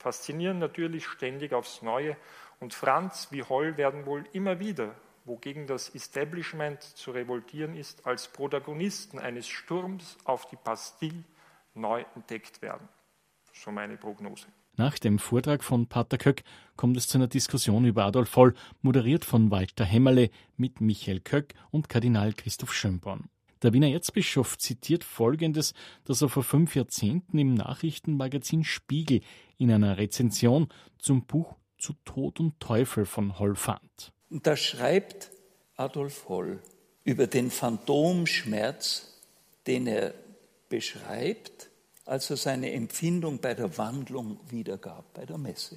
faszinieren 0.00 0.58
natürlich 0.58 1.06
ständig 1.06 1.52
aufs 1.52 1.82
Neue 1.82 2.16
und 2.58 2.74
Franz 2.74 3.28
wie 3.30 3.44
Holl 3.44 3.76
werden 3.76 4.06
wohl 4.06 4.24
immer 4.32 4.58
wieder 4.58 4.94
wogegen 5.24 5.66
das 5.66 5.88
Establishment 5.90 6.82
zu 6.82 7.12
revoltieren 7.12 7.76
ist, 7.76 8.06
als 8.06 8.28
Protagonisten 8.28 9.18
eines 9.18 9.48
Sturms 9.48 10.16
auf 10.24 10.48
die 10.48 10.56
Bastille 10.62 11.24
neu 11.74 12.04
entdeckt 12.14 12.62
werden. 12.62 12.88
So 13.52 13.70
meine 13.70 13.96
Prognose. 13.96 14.46
Nach 14.76 14.98
dem 14.98 15.18
Vortrag 15.18 15.62
von 15.62 15.86
Pater 15.86 16.16
Köck 16.16 16.42
kommt 16.76 16.96
es 16.96 17.06
zu 17.06 17.18
einer 17.18 17.28
Diskussion 17.28 17.84
über 17.84 18.04
Adolf 18.04 18.30
Voll, 18.30 18.54
moderiert 18.82 19.24
von 19.24 19.50
Walter 19.50 19.84
Hämmerle 19.84 20.30
mit 20.56 20.80
Michael 20.80 21.20
Köck 21.20 21.54
und 21.70 21.88
Kardinal 21.88 22.32
Christoph 22.32 22.72
Schönborn. 22.72 23.28
Der 23.62 23.74
Wiener 23.74 23.90
Erzbischof 23.90 24.56
zitiert 24.56 25.04
Folgendes, 25.04 25.74
das 26.04 26.22
er 26.22 26.30
vor 26.30 26.42
fünf 26.42 26.74
Jahrzehnten 26.74 27.38
im 27.38 27.52
Nachrichtenmagazin 27.52 28.64
Spiegel 28.64 29.20
in 29.60 29.70
einer 29.70 29.98
Rezension 29.98 30.68
zum 30.98 31.26
Buch 31.26 31.54
Zu 31.78 31.92
Tod 32.04 32.40
und 32.40 32.58
Teufel 32.60 33.04
von 33.04 33.38
Holl 33.38 33.54
fand. 33.54 34.12
Und 34.30 34.46
da 34.46 34.56
schreibt 34.56 35.30
Adolf 35.76 36.28
Holl 36.28 36.60
über 37.04 37.26
den 37.26 37.50
Phantomschmerz, 37.50 39.18
den 39.66 39.86
er 39.86 40.14
beschreibt, 40.68 41.68
als 42.06 42.30
er 42.30 42.36
seine 42.36 42.72
Empfindung 42.72 43.38
bei 43.38 43.54
der 43.54 43.76
Wandlung 43.76 44.40
wiedergab, 44.48 45.04
bei 45.14 45.26
der 45.26 45.38
Messe. 45.38 45.76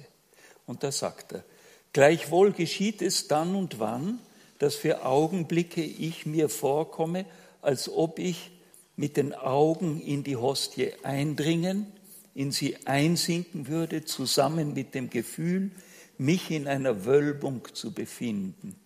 Und 0.66 0.82
da 0.82 0.90
sagt 0.90 1.32
er, 1.32 1.44
gleichwohl 1.92 2.52
geschieht 2.52 3.02
es 3.02 3.28
dann 3.28 3.54
und 3.54 3.78
wann, 3.80 4.18
dass 4.58 4.76
für 4.76 5.04
Augenblicke 5.04 5.82
ich 5.82 6.24
mir 6.24 6.48
vorkomme, 6.48 7.26
als 7.60 7.88
ob 7.88 8.18
ich 8.18 8.50
mit 8.96 9.16
den 9.16 9.34
Augen 9.34 10.00
in 10.00 10.24
die 10.24 10.36
Hostie 10.36 10.92
eindringen, 11.02 11.86
in 12.34 12.50
sie 12.50 12.86
einsinken 12.86 13.68
würde, 13.68 14.04
zusammen 14.04 14.74
mit 14.74 14.94
dem 14.94 15.10
Gefühl, 15.10 15.70
mich 16.18 16.50
in 16.50 16.68
einer 16.68 17.04
Wölbung 17.04 17.66
zu 17.72 17.92
befinden. 17.92 18.76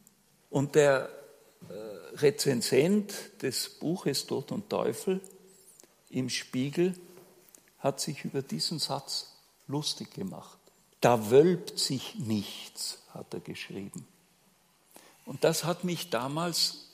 Und 0.50 0.74
der 0.74 1.08
äh, 1.68 1.72
Rezensent 2.16 3.14
des 3.42 3.68
Buches 3.68 4.26
Tod 4.26 4.52
und 4.52 4.68
Teufel 4.70 5.20
im 6.10 6.28
Spiegel 6.28 6.94
hat 7.78 8.00
sich 8.00 8.24
über 8.24 8.42
diesen 8.42 8.78
Satz 8.78 9.34
lustig 9.66 10.12
gemacht. 10.12 10.58
Da 11.00 11.30
wölbt 11.30 11.78
sich 11.78 12.16
nichts, 12.16 12.98
hat 13.14 13.32
er 13.32 13.40
geschrieben. 13.40 14.06
Und 15.26 15.44
das 15.44 15.64
hat 15.64 15.84
mich 15.84 16.10
damals 16.10 16.88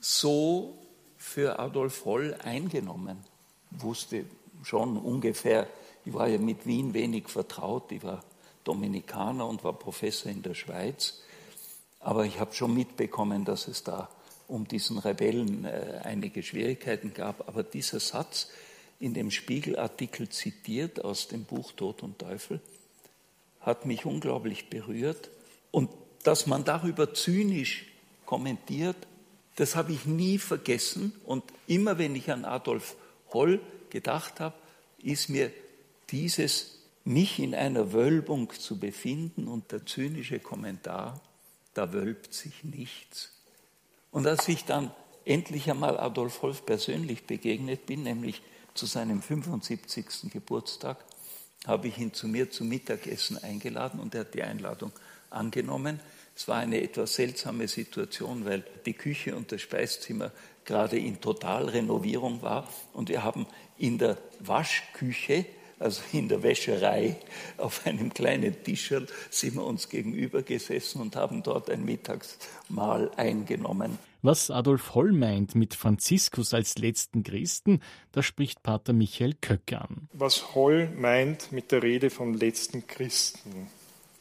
so 0.00 0.78
für 1.18 1.58
Adolf 1.58 2.04
Holl 2.04 2.34
eingenommen. 2.42 3.22
Wusste 3.70 4.24
schon 4.66 4.96
ungefähr, 4.96 5.68
ich 6.04 6.12
war 6.12 6.26
ja 6.26 6.38
mit 6.38 6.66
Wien 6.66 6.92
wenig 6.92 7.28
vertraut, 7.28 7.92
ich 7.92 8.02
war 8.02 8.24
Dominikaner 8.64 9.46
und 9.46 9.62
war 9.62 9.72
Professor 9.72 10.30
in 10.30 10.42
der 10.42 10.54
Schweiz. 10.54 11.22
Aber 12.00 12.24
ich 12.24 12.40
habe 12.40 12.52
schon 12.52 12.74
mitbekommen, 12.74 13.44
dass 13.44 13.68
es 13.68 13.84
da 13.84 14.08
um 14.48 14.66
diesen 14.66 14.98
Rebellen 14.98 15.64
äh, 15.64 16.00
einige 16.02 16.42
Schwierigkeiten 16.42 17.14
gab. 17.14 17.48
Aber 17.48 17.62
dieser 17.62 18.00
Satz 18.00 18.48
in 18.98 19.14
dem 19.14 19.30
Spiegelartikel 19.30 20.28
zitiert 20.28 21.04
aus 21.04 21.28
dem 21.28 21.44
Buch 21.44 21.72
Tod 21.72 22.02
und 22.02 22.18
Teufel 22.18 22.60
hat 23.60 23.86
mich 23.86 24.04
unglaublich 24.04 24.68
berührt. 24.68 25.30
Und 25.70 25.90
dass 26.24 26.46
man 26.46 26.64
darüber 26.64 27.14
zynisch 27.14 27.86
kommentiert, 28.24 28.96
das 29.56 29.76
habe 29.76 29.92
ich 29.92 30.06
nie 30.06 30.38
vergessen. 30.38 31.12
Und 31.24 31.44
immer 31.68 31.98
wenn 31.98 32.16
ich 32.16 32.32
an 32.32 32.44
Adolf 32.44 32.96
Holl 33.32 33.60
gedacht 33.90 34.40
habe, 34.40 34.54
ist 35.02 35.28
mir 35.28 35.52
dieses 36.10 36.78
mich 37.04 37.38
in 37.38 37.54
einer 37.54 37.92
Wölbung 37.92 38.52
zu 38.52 38.78
befinden 38.78 39.46
und 39.46 39.70
der 39.70 39.86
zynische 39.86 40.40
Kommentar, 40.40 41.20
da 41.74 41.92
wölbt 41.92 42.34
sich 42.34 42.64
nichts. 42.64 43.32
Und 44.10 44.26
als 44.26 44.48
ich 44.48 44.64
dann 44.64 44.90
endlich 45.24 45.70
einmal 45.70 45.98
Adolf 45.98 46.42
Holl 46.42 46.54
persönlich 46.54 47.24
begegnet 47.24 47.86
bin, 47.86 48.02
nämlich 48.02 48.42
zu 48.74 48.86
seinem 48.86 49.22
75. 49.22 50.32
Geburtstag, 50.32 51.04
habe 51.66 51.88
ich 51.88 51.98
ihn 51.98 52.12
zu 52.12 52.28
mir 52.28 52.50
zum 52.50 52.68
Mittagessen 52.68 53.38
eingeladen 53.38 54.00
und 54.00 54.14
er 54.14 54.20
hat 54.20 54.34
die 54.34 54.42
Einladung 54.42 54.92
angenommen. 55.30 56.00
Es 56.34 56.48
war 56.48 56.58
eine 56.58 56.82
etwas 56.82 57.14
seltsame 57.14 57.66
Situation, 57.66 58.44
weil 58.44 58.64
die 58.84 58.92
Küche 58.94 59.34
und 59.36 59.52
das 59.52 59.62
Speizimmer 59.62 60.32
gerade 60.66 60.98
in 60.98 61.20
Totalrenovierung 61.20 62.42
war 62.42 62.68
und 62.92 63.08
wir 63.08 63.24
haben 63.24 63.46
in 63.78 63.98
der 63.98 64.18
Waschküche, 64.40 65.46
also 65.78 66.02
in 66.12 66.28
der 66.28 66.42
Wäscherei, 66.42 67.16
auf 67.58 67.86
einem 67.86 68.12
kleinen 68.12 68.62
Tischerl 68.64 69.06
sind 69.30 69.54
wir 69.54 69.64
uns 69.64 69.88
gegenüber 69.88 70.42
gesessen 70.42 71.00
und 71.00 71.16
haben 71.16 71.42
dort 71.42 71.70
ein 71.70 71.84
Mittagsmahl 71.84 73.10
eingenommen. 73.16 73.98
Was 74.22 74.50
Adolf 74.50 74.94
Holl 74.94 75.12
meint 75.12 75.54
mit 75.54 75.74
Franziskus 75.74 76.52
als 76.52 76.78
letzten 76.78 77.22
Christen, 77.22 77.80
da 78.12 78.22
spricht 78.22 78.62
Pater 78.62 78.92
Michael 78.92 79.34
Köcke 79.40 79.80
an. 79.80 80.08
Was 80.12 80.54
Holl 80.54 80.88
meint 80.96 81.52
mit 81.52 81.70
der 81.70 81.82
Rede 81.82 82.10
vom 82.10 82.34
letzten 82.34 82.86
Christen, 82.86 83.68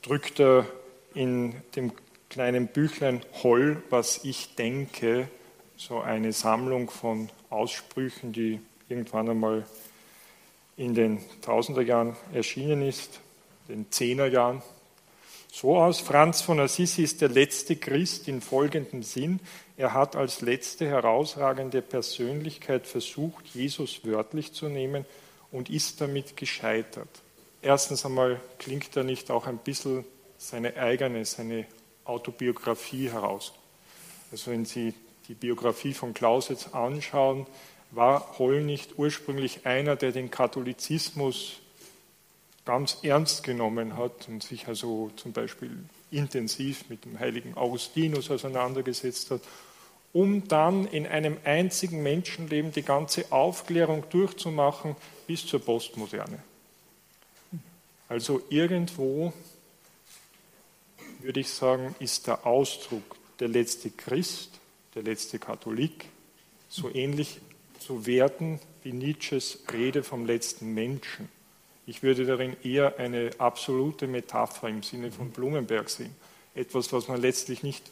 drückt 0.04 0.40
er 0.40 0.68
in 1.16 1.56
dem 1.76 1.94
kleinen 2.30 2.68
Büchlein 2.68 3.22
Holl, 3.42 3.82
was 3.90 4.24
ich 4.24 4.56
denke, 4.56 5.30
so 5.78 6.00
eine 6.00 6.34
Sammlung 6.34 6.90
von 6.90 7.30
Aussprüchen, 7.50 8.32
die 8.32 8.60
irgendwann 8.90 9.30
einmal 9.30 9.66
in 10.78 10.94
den 10.94 11.20
Tausenderjahren 11.42 12.16
erschienen 12.34 12.82
ist, 12.82 13.20
den 13.68 13.92
Zehnerjahren. 13.92 14.62
So 15.52 15.78
aus, 15.78 16.02
Franz 16.02 16.42
von 16.42 16.60
Assisi 16.60 17.02
ist 17.04 17.22
der 17.22 17.30
letzte 17.30 17.78
Christ 17.78 18.28
in 18.28 18.42
folgendem 18.42 19.04
Sinn. 19.04 19.40
Er 19.78 19.94
hat 19.94 20.16
als 20.16 20.42
letzte 20.42 20.86
herausragende 20.86 21.82
Persönlichkeit 21.82 22.88
versucht, 22.88 23.48
Jesus 23.48 24.04
wörtlich 24.04 24.52
zu 24.52 24.68
nehmen 24.68 25.06
und 25.52 25.70
ist 25.70 26.02
damit 26.02 26.36
gescheitert. 26.36 27.08
Erstens 27.62 28.06
einmal 28.06 28.42
klingt 28.60 28.96
er 28.98 29.04
nicht 29.04 29.32
auch 29.32 29.48
ein 29.48 29.58
bisschen 29.58 30.04
seine 30.38 30.76
eigene, 30.76 31.24
seine 31.24 31.66
Autobiografie 32.04 33.10
heraus. 33.10 33.54
Also 34.32 34.52
wenn 34.52 34.66
Sie 34.66 34.94
die 35.28 35.34
Biografie 35.34 35.94
von 35.94 36.14
Clausewitz 36.14 36.70
anschauen, 36.74 37.46
war 37.92 38.38
Holl 38.40 38.64
nicht 38.64 38.98
ursprünglich 38.98 39.66
einer, 39.66 39.96
der 39.96 40.12
den 40.12 40.32
Katholizismus 40.32 41.58
ganz 42.66 42.98
ernst 43.04 43.44
genommen 43.44 43.96
hat 43.96 44.28
und 44.28 44.44
sich 44.44 44.68
also 44.68 45.12
zum 45.16 45.34
Beispiel 45.34 45.78
intensiv 46.12 46.90
mit 46.90 47.06
dem 47.06 47.20
heiligen 47.20 47.56
Augustinus 47.56 48.32
auseinandergesetzt 48.32 49.32
hat, 49.32 49.42
um 50.14 50.48
dann 50.48 50.88
in 50.88 51.06
einem 51.06 51.38
einzigen 51.44 52.02
Menschenleben 52.02 52.72
die 52.72 52.82
ganze 52.82 53.32
Aufklärung 53.32 54.04
durchzumachen 54.10 54.96
bis 55.28 55.46
zur 55.46 55.64
Postmoderne. 55.64 56.40
Also 58.08 58.42
irgendwo 58.50 59.34
würde 61.20 61.40
ich 61.40 61.50
sagen, 61.50 61.96
ist 62.00 62.28
der 62.28 62.46
Ausdruck 62.46 63.16
der 63.40 63.48
letzte 63.48 63.90
Christ, 63.90 64.52
der 64.96 65.04
letzte 65.04 65.40
Katholik, 65.40 66.06
so 66.70 66.94
ähnlich 66.94 67.40
zu 67.80 68.06
werten 68.06 68.60
wie 68.84 68.94
Nietzsches 68.94 69.64
Rede 69.72 70.04
vom 70.04 70.26
letzten 70.26 70.74
Menschen. 70.74 71.30
Ich 71.86 72.02
würde 72.02 72.26
darin 72.26 72.56
eher 72.64 72.98
eine 72.98 73.30
absolute 73.38 74.08
Metapher 74.08 74.70
im 74.70 74.82
Sinne 74.82 75.12
von 75.12 75.30
Blumenberg 75.30 75.90
sehen. 75.90 76.16
Etwas, 76.56 76.92
was 76.94 77.08
man 77.08 77.22
letztlich 77.22 77.62
nicht 77.62 77.92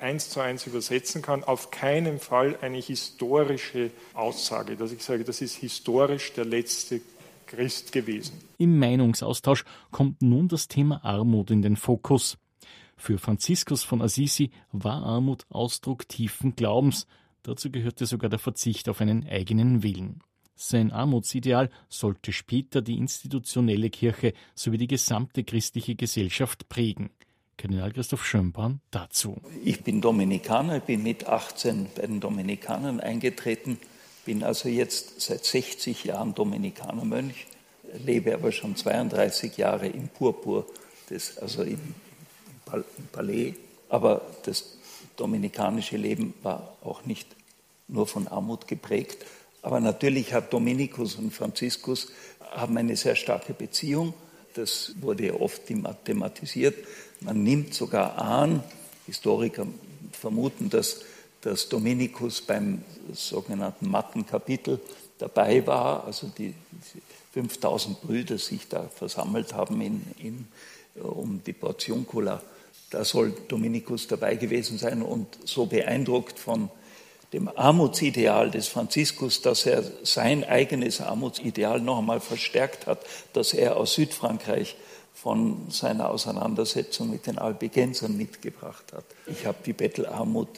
eins 0.00 0.30
zu 0.30 0.40
eins 0.40 0.66
übersetzen 0.66 1.22
kann, 1.22 1.42
auf 1.42 1.70
keinen 1.70 2.20
Fall 2.20 2.56
eine 2.60 2.78
historische 2.78 3.90
Aussage, 4.14 4.76
dass 4.76 4.92
ich 4.92 5.02
sage, 5.02 5.24
das 5.24 5.40
ist 5.40 5.56
historisch 5.56 6.32
der 6.34 6.44
letzte 6.44 7.00
Christ 7.46 7.92
gewesen. 7.92 8.40
Im 8.58 8.78
Meinungsaustausch 8.78 9.64
kommt 9.90 10.22
nun 10.22 10.48
das 10.48 10.68
Thema 10.68 11.04
Armut 11.04 11.50
in 11.50 11.62
den 11.62 11.76
Fokus. 11.76 12.36
Für 12.98 13.18
Franziskus 13.18 13.84
von 13.84 14.02
Assisi 14.02 14.50
war 14.72 15.04
Armut 15.04 15.46
Ausdruck 15.50 16.08
tiefen 16.08 16.56
Glaubens, 16.56 17.06
dazu 17.44 17.70
gehörte 17.70 18.06
sogar 18.06 18.28
der 18.28 18.40
Verzicht 18.40 18.88
auf 18.88 19.00
einen 19.00 19.26
eigenen 19.26 19.84
Willen. 19.84 20.20
Sein 20.56 20.90
Armutsideal 20.90 21.70
sollte 21.88 22.32
später 22.32 22.82
die 22.82 22.98
institutionelle 22.98 23.88
Kirche 23.88 24.34
sowie 24.56 24.78
die 24.78 24.88
gesamte 24.88 25.44
christliche 25.44 25.94
Gesellschaft 25.94 26.68
prägen. 26.68 27.10
Kardinal 27.56 27.92
Christoph 27.92 28.26
Schönborn 28.26 28.80
dazu. 28.90 29.36
Ich 29.64 29.84
bin 29.84 30.00
Dominikaner, 30.00 30.80
bin 30.80 31.04
mit 31.04 31.26
18 31.26 31.86
bei 31.94 32.06
den 32.06 32.18
Dominikanern 32.18 32.98
eingetreten, 32.98 33.78
bin 34.24 34.42
also 34.42 34.68
jetzt 34.68 35.20
seit 35.20 35.44
60 35.44 36.04
Jahren 36.04 36.34
Dominikanermönch, 36.34 37.46
lebe 38.04 38.34
aber 38.34 38.50
schon 38.50 38.74
32 38.74 39.56
Jahre 39.56 39.86
im 39.86 40.08
Purpur, 40.08 40.66
des, 41.08 41.38
also 41.38 41.62
im 41.62 41.78
Palais. 43.12 43.54
Aber 43.88 44.22
das 44.44 44.78
dominikanische 45.16 45.96
Leben 45.96 46.34
war 46.42 46.76
auch 46.82 47.04
nicht 47.04 47.26
nur 47.88 48.06
von 48.06 48.28
Armut 48.28 48.68
geprägt. 48.68 49.24
Aber 49.62 49.80
natürlich 49.80 50.32
hat 50.32 50.52
Dominikus 50.52 51.16
und 51.16 51.32
Franziskus 51.32 52.08
haben 52.52 52.76
eine 52.76 52.96
sehr 52.96 53.16
starke 53.16 53.52
Beziehung. 53.52 54.14
Das 54.54 54.92
wurde 55.00 55.40
oft 55.40 55.62
thematisiert. 56.04 56.76
Man 57.20 57.42
nimmt 57.42 57.74
sogar 57.74 58.18
an, 58.18 58.62
Historiker 59.06 59.66
vermuten, 60.12 60.70
dass, 60.70 61.00
dass 61.40 61.68
Dominikus 61.68 62.40
beim 62.40 62.82
sogenannten 63.12 63.90
Mattenkapitel 63.90 64.80
dabei 65.18 65.66
war, 65.66 66.04
also 66.04 66.28
die, 66.28 66.54
die 66.94 67.02
5000 67.32 68.00
Brüder 68.00 68.38
sich 68.38 68.68
da 68.68 68.88
versammelt 68.88 69.54
haben 69.54 69.80
in, 69.80 70.02
in, 70.18 70.48
um 71.02 71.42
die 71.44 71.52
Portionkula 71.52 72.42
da 72.90 73.04
soll 73.04 73.32
Dominikus 73.48 74.06
dabei 74.06 74.36
gewesen 74.36 74.78
sein 74.78 75.02
und 75.02 75.26
so 75.44 75.66
beeindruckt 75.66 76.38
von 76.38 76.70
dem 77.32 77.48
Armutsideal 77.48 78.50
des 78.50 78.68
Franziskus, 78.68 79.42
dass 79.42 79.66
er 79.66 79.84
sein 80.02 80.44
eigenes 80.44 81.00
Armutsideal 81.00 81.80
noch 81.80 81.98
einmal 81.98 82.20
verstärkt 82.20 82.86
hat, 82.86 83.00
dass 83.34 83.52
er 83.52 83.76
aus 83.76 83.94
Südfrankreich 83.94 84.76
von 85.12 85.66
seiner 85.70 86.10
Auseinandersetzung 86.10 87.10
mit 87.10 87.26
den 87.26 87.38
Albigensern 87.38 88.16
mitgebracht 88.16 88.92
hat. 88.92 89.04
Ich 89.26 89.44
habe 89.44 89.58
die 89.66 89.72
Bettelarmut 89.72 90.48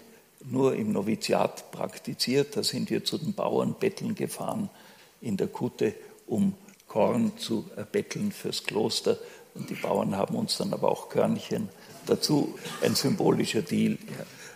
nur 0.45 0.75
im 0.77 0.93
Noviziat 0.93 1.71
praktiziert. 1.73 2.57
Da 2.57 2.63
sind 2.63 2.91
wir 2.91 3.05
zu 3.05 3.19
den 3.19 3.35
Bauern 3.35 3.75
betteln 3.79 4.15
gefahren 4.15 4.71
in 5.21 5.37
der 5.37 5.49
Kutte, 5.49 5.95
um 6.27 6.55
Korn 6.87 7.33
zu 7.39 7.65
erbetteln 7.77 8.33
fürs 8.33 8.65
Kloster. 8.65 9.19
Und 9.55 9.71
die 9.71 9.75
Bauern 9.75 10.17
haben 10.17 10.37
uns 10.37 10.57
dann 10.59 10.73
aber 10.73 10.91
auch 10.91 11.09
Körnchen 11.09 11.69
dazu 12.11 12.59
ein 12.83 12.95
symbolischer 12.95 13.63
Deal. 13.63 13.99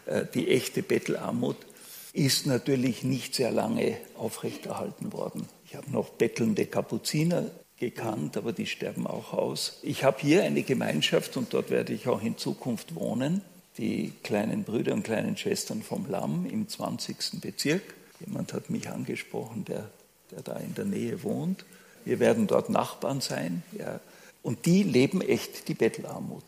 Äh, 0.07 0.25
die 0.35 0.49
echte 0.49 0.83
Bettelarmut 0.83 1.57
ist 2.13 2.47
natürlich 2.47 3.03
nicht 3.03 3.35
sehr 3.35 3.51
lange 3.51 3.97
aufrechterhalten 4.17 5.13
worden. 5.13 5.47
Ich 5.67 5.75
habe 5.75 5.91
noch 5.91 6.11
bettelnde 6.11 6.67
Kapuziner 6.67 7.51
gekannt, 7.77 8.37
aber 8.37 8.53
die 8.53 8.67
sterben 8.67 9.07
auch 9.07 9.33
aus. 9.33 9.79
Ich 9.83 10.05
habe 10.05 10.19
hier 10.21 10.45
eine 10.45 10.63
Gemeinschaft 10.63 11.37
und 11.37 11.53
dort 11.53 11.71
werde 11.71 11.93
ich 11.93 12.07
auch 12.07 12.23
in 12.23 12.39
Zukunft 12.39 12.95
wohnen. 12.95 13.43
Die 13.79 14.13
kleinen 14.23 14.63
Brüder 14.63 14.95
und 14.95 15.03
kleinen 15.03 15.37
Schwestern 15.37 15.83
vom 15.83 16.09
Lamm 16.09 16.47
im 16.47 16.69
20. 16.69 17.41
Bezirk. 17.41 17.83
Jemand 18.25 18.53
hat 18.53 18.71
mich 18.71 18.89
angesprochen, 18.89 19.65
der, 19.65 19.91
der 20.31 20.43
da 20.43 20.57
in 20.59 20.75
der 20.75 20.85
Nähe 20.85 21.25
wohnt. 21.25 21.65
Wir 22.05 22.21
werden 22.21 22.47
dort 22.47 22.71
Nachbarn 22.71 23.21
sein. 23.21 23.65
Ja. 23.77 23.99
Und 24.43 24.67
die 24.67 24.85
leben 24.85 25.21
echt 25.21 25.67
die 25.67 25.75
Bettelarmut. 25.75 26.45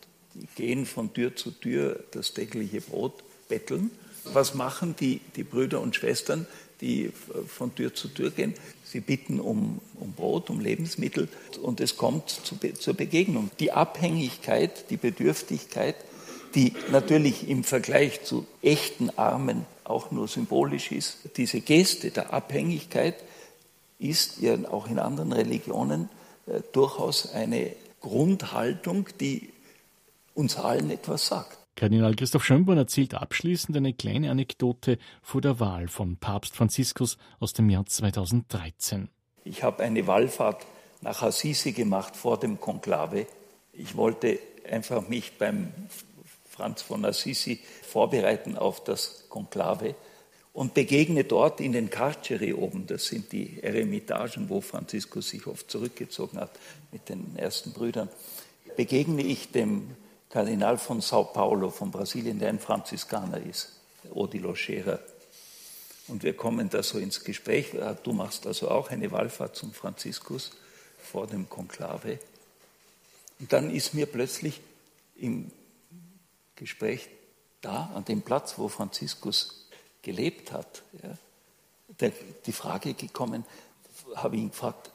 Gehen 0.55 0.87
von 0.87 1.13
Tür 1.13 1.37
zu 1.37 1.51
Tür 1.51 2.05
das 2.11 2.35
tägliche 2.35 2.81
Brot 2.81 3.25
betteln. 3.49 3.91
Was 4.25 4.55
machen 4.55 4.97
die, 4.99 5.21
die 5.37 5.45
Brüder 5.45 5.81
und 5.81 5.95
Schwestern, 5.95 6.47
die 6.81 7.13
von 7.47 7.75
Tür 7.75 7.95
zu 7.95 8.09
Tür 8.09 8.31
gehen? 8.31 8.55
Sie 8.85 9.01
bitten 9.01 9.41
um, 9.41 9.81
um 9.95 10.13
Brot, 10.13 10.51
um 10.51 10.61
Lebensmittel 10.61 11.29
und 11.63 11.81
es 11.81 11.97
kommt 11.97 12.29
zu, 12.31 12.57
zur 12.57 12.95
Begegnung. 12.95 13.51
Die 13.61 13.73
Abhängigkeit, 13.73 14.91
die 14.91 14.97
Bedürftigkeit, 14.97 15.97
die 16.55 16.73
natürlich 16.91 17.49
im 17.49 17.65
Vergleich 17.65 18.25
zu 18.25 18.47
echten 18.63 19.11
Armen 19.11 19.67
auch 19.85 20.11
nur 20.11 20.27
symbolisch 20.27 20.91
ist. 20.91 21.19
Diese 21.37 21.61
Geste 21.61 22.11
der 22.11 22.33
Abhängigkeit 22.33 23.17
ist 23.99 24.41
ja 24.41 24.57
auch 24.71 24.89
in 24.89 24.99
anderen 24.99 25.33
Religionen 25.33 26.09
äh, 26.47 26.61
durchaus 26.73 27.33
eine 27.33 27.73
Grundhaltung, 28.01 29.09
die 29.21 29.51
uns 30.37 30.57
allen 30.57 30.91
etwas 30.91 31.27
sagt. 31.27 31.59
Kardinal 31.77 32.15
Christoph 32.15 32.45
Schönborn 32.45 32.79
erzählt 32.79 33.15
abschließend 33.15 33.77
eine 33.77 33.93
kleine 33.93 34.31
Anekdote 34.31 34.99
vor 35.23 35.41
der 35.41 35.61
Wahl 35.61 35.89
von 35.89 36.17
Papst 36.17 36.57
Franziskus 36.57 37.19
aus 37.39 37.53
dem 37.53 37.69
Jahr 37.69 37.85
2013. 37.85 39.09
Ich 39.45 39.63
habe 39.63 39.83
eine 39.83 40.07
Wallfahrt 40.07 40.65
nach 41.03 41.23
Assisi 41.23 41.73
gemacht 41.73 42.17
vor 42.17 42.39
dem 42.39 42.61
Konklave. 42.61 43.27
Ich 43.73 43.97
wollte 43.97 44.39
einfach 44.71 45.09
mich 45.09 45.33
beim 45.39 45.73
Franz 46.49 46.81
von 46.81 47.05
Assisi 47.05 47.61
vorbereiten 47.83 48.57
auf 48.57 48.83
das 48.83 49.27
Konklave 49.29 49.95
und 50.55 50.73
begegne 50.73 51.25
dort 51.25 51.61
in 51.61 51.73
den 51.73 51.91
Carceri 51.91 52.55
oben, 52.55 52.87
das 52.87 53.07
sind 53.07 53.31
die 53.33 53.63
Eremitagen, 53.63 54.49
wo 54.49 54.63
Franziskus 54.63 55.29
sich 55.29 55.47
oft 55.47 55.71
zurückgezogen 55.71 56.41
hat 56.41 56.53
mit 56.91 57.11
den 57.11 57.37
ersten 57.37 57.73
Brüdern, 57.73 58.09
begegne 58.75 59.23
ich 59.23 59.53
dem 59.53 59.91
Kardinal 60.37 60.77
von 60.77 61.01
Sao 61.01 61.25
Paulo 61.25 61.71
von 61.71 61.91
Brasilien, 61.91 62.39
der 62.39 62.51
ein 62.51 62.59
Franziskaner 62.59 63.41
ist, 63.41 63.73
Odilo 64.11 64.55
Scherer. 64.55 65.01
Und 66.09 66.25
wir 66.25 66.37
kommen 66.37 66.69
da 66.69 66.83
so 66.83 66.99
ins 66.99 67.25
Gespräch. 67.25 67.71
Du 68.03 68.13
machst 68.13 68.47
also 68.47 68.71
auch 68.71 68.91
eine 68.91 69.11
Wallfahrt 69.13 69.57
zum 69.57 69.73
Franziskus 69.73 70.51
vor 70.99 71.27
dem 71.27 71.49
Konklave. 71.49 72.19
Und 73.41 73.51
dann 73.51 73.71
ist 73.71 73.95
mir 73.95 74.05
plötzlich 74.05 74.61
im 75.15 75.51
Gespräch 76.55 77.09
da, 77.63 77.91
an 77.95 78.05
dem 78.05 78.21
Platz, 78.21 78.59
wo 78.59 78.69
Franziskus 78.69 79.71
gelebt 80.03 80.53
hat, 80.53 80.83
ja, 81.03 81.17
der, 81.99 82.13
die 82.45 82.53
Frage 82.53 82.93
gekommen, 82.93 83.47
habe 84.17 84.37
ich 84.37 84.43
ihn 84.43 84.51
gefragt, 84.51 84.91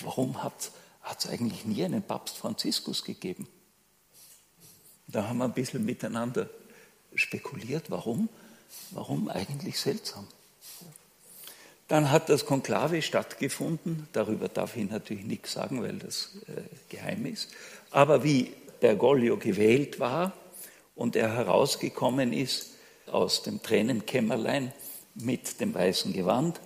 warum 0.00 0.42
hat 0.42 0.72
es 1.18 1.26
eigentlich 1.26 1.66
nie 1.66 1.84
einen 1.84 2.02
Papst 2.02 2.38
Franziskus 2.38 3.04
gegeben? 3.04 3.46
Da 5.12 5.28
haben 5.28 5.38
wir 5.38 5.44
ein 5.44 5.52
bisschen 5.52 5.84
miteinander 5.84 6.48
spekuliert, 7.14 7.90
warum, 7.90 8.28
warum 8.90 9.28
eigentlich 9.28 9.78
seltsam. 9.78 10.26
Dann 11.88 12.10
hat 12.10 12.30
das 12.30 12.46
Konklave 12.46 13.02
stattgefunden. 13.02 14.08
Darüber 14.12 14.48
darf 14.48 14.76
ich 14.76 14.90
natürlich 14.90 15.24
nichts 15.24 15.52
sagen, 15.52 15.82
weil 15.82 15.98
das 15.98 16.30
äh, 16.48 16.62
geheim 16.88 17.26
ist. 17.26 17.50
Aber 17.90 18.24
wie 18.24 18.54
Bergoglio 18.80 19.36
gewählt 19.36 20.00
war 20.00 20.32
und 20.96 21.16
er 21.16 21.34
herausgekommen 21.34 22.32
ist 22.32 22.70
aus 23.06 23.42
dem 23.42 23.62
Tränenkämmerlein 23.62 24.72
mit 25.14 25.60
dem 25.60 25.74
weißen 25.74 26.14
Gewand 26.14 26.60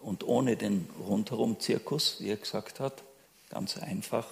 und 0.00 0.24
ohne 0.24 0.56
den 0.56 0.88
Rundherum-Zirkus, 1.06 2.16
wie 2.20 2.30
er 2.30 2.36
gesagt 2.36 2.80
hat, 2.80 3.02
ganz 3.50 3.76
einfach, 3.76 4.26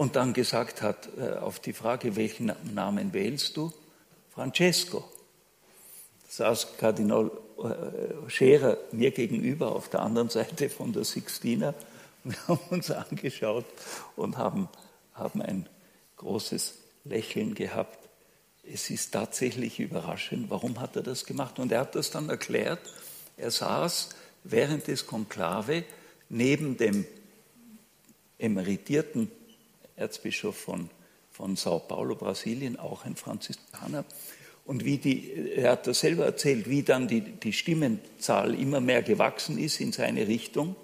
und 0.00 0.16
dann 0.16 0.32
gesagt 0.32 0.80
hat 0.80 1.10
äh, 1.18 1.32
auf 1.32 1.60
die 1.60 1.74
Frage, 1.74 2.16
welchen 2.16 2.50
Namen 2.72 3.12
wählst 3.12 3.58
du? 3.58 3.70
Francesco. 4.30 5.04
Saß 6.26 6.78
Kardinal 6.78 7.30
äh, 7.58 8.30
Scherer 8.30 8.78
mir 8.92 9.10
gegenüber 9.10 9.76
auf 9.76 9.90
der 9.90 10.00
anderen 10.00 10.30
Seite 10.30 10.70
von 10.70 10.94
der 10.94 11.04
Sixtina. 11.04 11.74
Wir 12.24 12.48
haben 12.48 12.60
uns 12.70 12.90
angeschaut 12.90 13.66
und 14.16 14.38
haben, 14.38 14.70
haben 15.12 15.42
ein 15.42 15.68
großes 16.16 16.76
Lächeln 17.04 17.54
gehabt. 17.54 17.98
Es 18.62 18.88
ist 18.88 19.12
tatsächlich 19.12 19.80
überraschend, 19.80 20.48
warum 20.48 20.80
hat 20.80 20.96
er 20.96 21.02
das 21.02 21.26
gemacht? 21.26 21.58
Und 21.58 21.72
er 21.72 21.80
hat 21.80 21.94
das 21.94 22.10
dann 22.10 22.30
erklärt. 22.30 22.80
Er 23.36 23.50
saß 23.50 24.08
während 24.44 24.86
des 24.86 25.06
Konklave 25.06 25.84
neben 26.30 26.78
dem 26.78 27.04
emeritierten 28.38 29.30
Erzbischof 30.00 30.56
von, 30.56 30.90
von 31.30 31.56
Sao 31.56 31.78
Paulo, 31.78 32.16
Brasilien, 32.16 32.78
auch 32.78 33.04
ein 33.04 33.16
Franziskaner. 33.16 34.04
Und 34.64 34.84
wie 34.84 34.98
die, 34.98 35.32
er 35.54 35.72
hat 35.72 35.86
das 35.86 36.00
selber 36.00 36.24
erzählt, 36.24 36.68
wie 36.68 36.82
dann 36.82 37.08
die, 37.08 37.20
die 37.20 37.52
Stimmenzahl 37.52 38.54
immer 38.54 38.80
mehr 38.80 39.02
gewachsen 39.02 39.58
ist 39.58 39.80
in 39.80 39.92
seine 39.92 40.26
Richtung. 40.28 40.76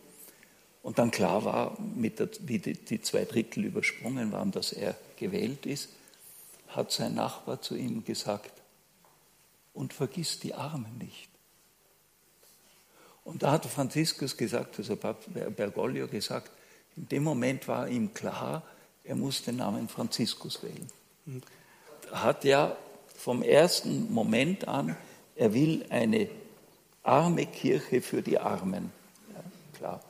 Und 0.83 0.99
dann 0.99 1.11
klar 1.11 1.45
war, 1.45 1.77
der, 1.79 2.29
wie 2.41 2.59
die, 2.59 2.75
die 2.75 3.01
zwei 3.01 3.25
Drittel 3.25 3.65
übersprungen 3.65 4.33
waren, 4.33 4.53
dass 4.53 4.73
er 4.73 4.97
gewählt 5.17 5.67
ist, 5.67 5.91
hat 6.69 6.93
sein 6.93 7.15
Nachbar 7.15 7.61
zu 7.61 7.77
ihm 7.77 8.05
gesagt, 8.05 8.53
und 9.77 9.93
vergiss 9.93 10.41
die 10.41 10.55
Armen 10.55 10.97
nicht. 10.99 11.29
Und 13.25 13.43
da 13.43 13.53
hat 13.53 13.67
Franziskus 13.67 14.37
gesagt, 14.37 14.79
also 14.79 14.97
Bergoglio 14.97 16.09
gesagt, 16.09 16.51
in 16.97 17.09
dem 17.09 17.25
Moment 17.25 17.69
war 17.69 17.89
ihm 17.89 18.15
klar, 18.15 18.63
er 19.07 19.17
muss 19.17 19.43
den 19.43 19.57
Namen 19.57 19.89
Franziskus 19.89 20.63
wählen. 20.63 20.89
Er 22.11 22.23
hat 22.23 22.45
ja 22.45 22.77
vom 23.15 23.43
ersten 23.43 24.13
Moment 24.13 24.69
an, 24.69 24.97
er 25.35 25.53
will 25.55 25.85
eine 25.91 26.29
arme 27.03 27.47
Kirche 27.47 28.01
für 28.03 28.23
die 28.23 28.39
Armen. 28.39 28.93
Ja, 29.33 29.41
klar. 29.79 30.03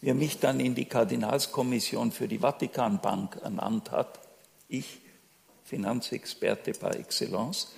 Wie 0.00 0.08
er 0.08 0.14
mich 0.14 0.38
dann 0.38 0.60
in 0.60 0.74
die 0.74 0.84
Kardinalskommission 0.84 2.12
für 2.12 2.28
die 2.28 2.38
Vatikanbank 2.38 3.38
ernannt 3.42 3.90
hat, 3.90 4.20
ich, 4.68 4.98
Finanzexperte 5.64 6.72
par 6.72 6.96
excellence, 6.96 7.72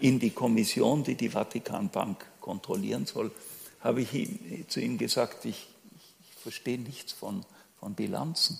in 0.00 0.18
die 0.18 0.30
Kommission, 0.30 1.02
die 1.04 1.14
die 1.14 1.30
Vatikanbank 1.30 2.24
kontrollieren 2.40 3.06
soll, 3.06 3.30
habe 3.80 4.02
ich 4.02 4.14
ihm, 4.14 4.68
zu 4.68 4.80
ihm 4.80 4.98
gesagt, 4.98 5.44
ich, 5.44 5.68
ich 6.22 6.42
verstehe 6.42 6.78
nichts 6.78 7.12
von, 7.12 7.44
von 7.78 7.94
Bilanzen. 7.94 8.58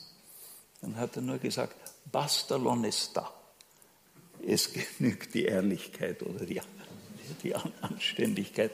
Dann 0.81 0.97
hat 0.97 1.17
er 1.17 1.23
nur 1.23 1.39
gesagt, 1.39 1.77
basta 2.11 2.57
l'onestà 2.57 3.41
es 4.47 4.73
genügt 4.73 5.35
die 5.35 5.45
Ehrlichkeit 5.45 6.23
oder 6.23 6.45
die, 6.45 6.61
die 7.43 7.55
Anständigkeit. 7.55 8.73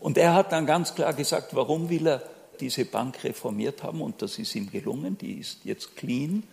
Und 0.00 0.18
er 0.18 0.34
hat 0.34 0.52
dann 0.52 0.66
ganz 0.66 0.94
klar 0.94 1.14
gesagt, 1.14 1.54
warum 1.54 1.88
will 1.88 2.06
er 2.06 2.22
diese 2.60 2.84
Bank 2.84 3.24
reformiert 3.24 3.82
haben 3.82 4.00
und 4.00 4.22
das 4.22 4.38
ist 4.38 4.54
ihm 4.54 4.70
gelungen, 4.70 5.18
die 5.18 5.34
ist 5.34 5.64
jetzt 5.64 5.96
clean. 5.96 6.44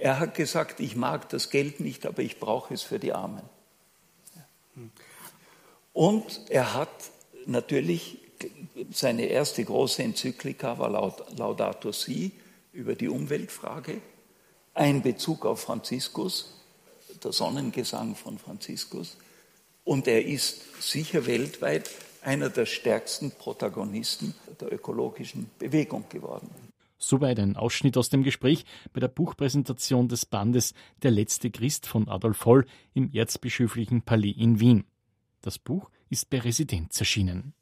Er 0.00 0.18
hat 0.18 0.34
gesagt, 0.34 0.80
ich 0.80 0.96
mag 0.96 1.28
das 1.28 1.50
Geld 1.50 1.80
nicht, 1.80 2.06
aber 2.06 2.22
ich 2.22 2.38
brauche 2.38 2.74
es 2.74 2.82
für 2.82 2.98
die 2.98 3.12
Armen. 3.12 3.42
Und 5.92 6.42
er 6.50 6.74
hat 6.74 6.90
natürlich, 7.46 8.18
seine 8.90 9.26
erste 9.26 9.64
große 9.64 10.02
Enzyklika 10.02 10.78
war 10.78 10.90
Laudato 10.90 11.92
Si 11.92 12.32
über 12.72 12.94
die 12.94 13.08
Umweltfrage, 13.08 14.02
ein 14.76 15.02
Bezug 15.02 15.46
auf 15.46 15.60
Franziskus, 15.60 16.52
der 17.24 17.32
Sonnengesang 17.32 18.14
von 18.14 18.38
Franziskus. 18.38 19.16
Und 19.84 20.06
er 20.06 20.24
ist 20.24 20.82
sicher 20.82 21.26
weltweit 21.26 21.90
einer 22.22 22.50
der 22.50 22.66
stärksten 22.66 23.30
Protagonisten 23.30 24.34
der 24.60 24.72
ökologischen 24.72 25.48
Bewegung 25.58 26.04
geworden. 26.08 26.50
Soweit 26.98 27.38
ein 27.38 27.56
Ausschnitt 27.56 27.96
aus 27.96 28.08
dem 28.08 28.22
Gespräch 28.22 28.64
bei 28.92 29.00
der 29.00 29.08
Buchpräsentation 29.08 30.08
des 30.08 30.26
Bandes 30.26 30.74
Der 31.02 31.10
letzte 31.10 31.50
Christ 31.50 31.86
von 31.86 32.08
Adolf 32.08 32.44
Holl 32.46 32.66
im 32.94 33.10
Erzbischöflichen 33.12 34.02
Palais 34.02 34.34
in 34.36 34.60
Wien. 34.60 34.84
Das 35.42 35.58
Buch 35.58 35.90
ist 36.08 36.30
bei 36.30 36.40
Residenz 36.40 36.98
erschienen. 36.98 37.54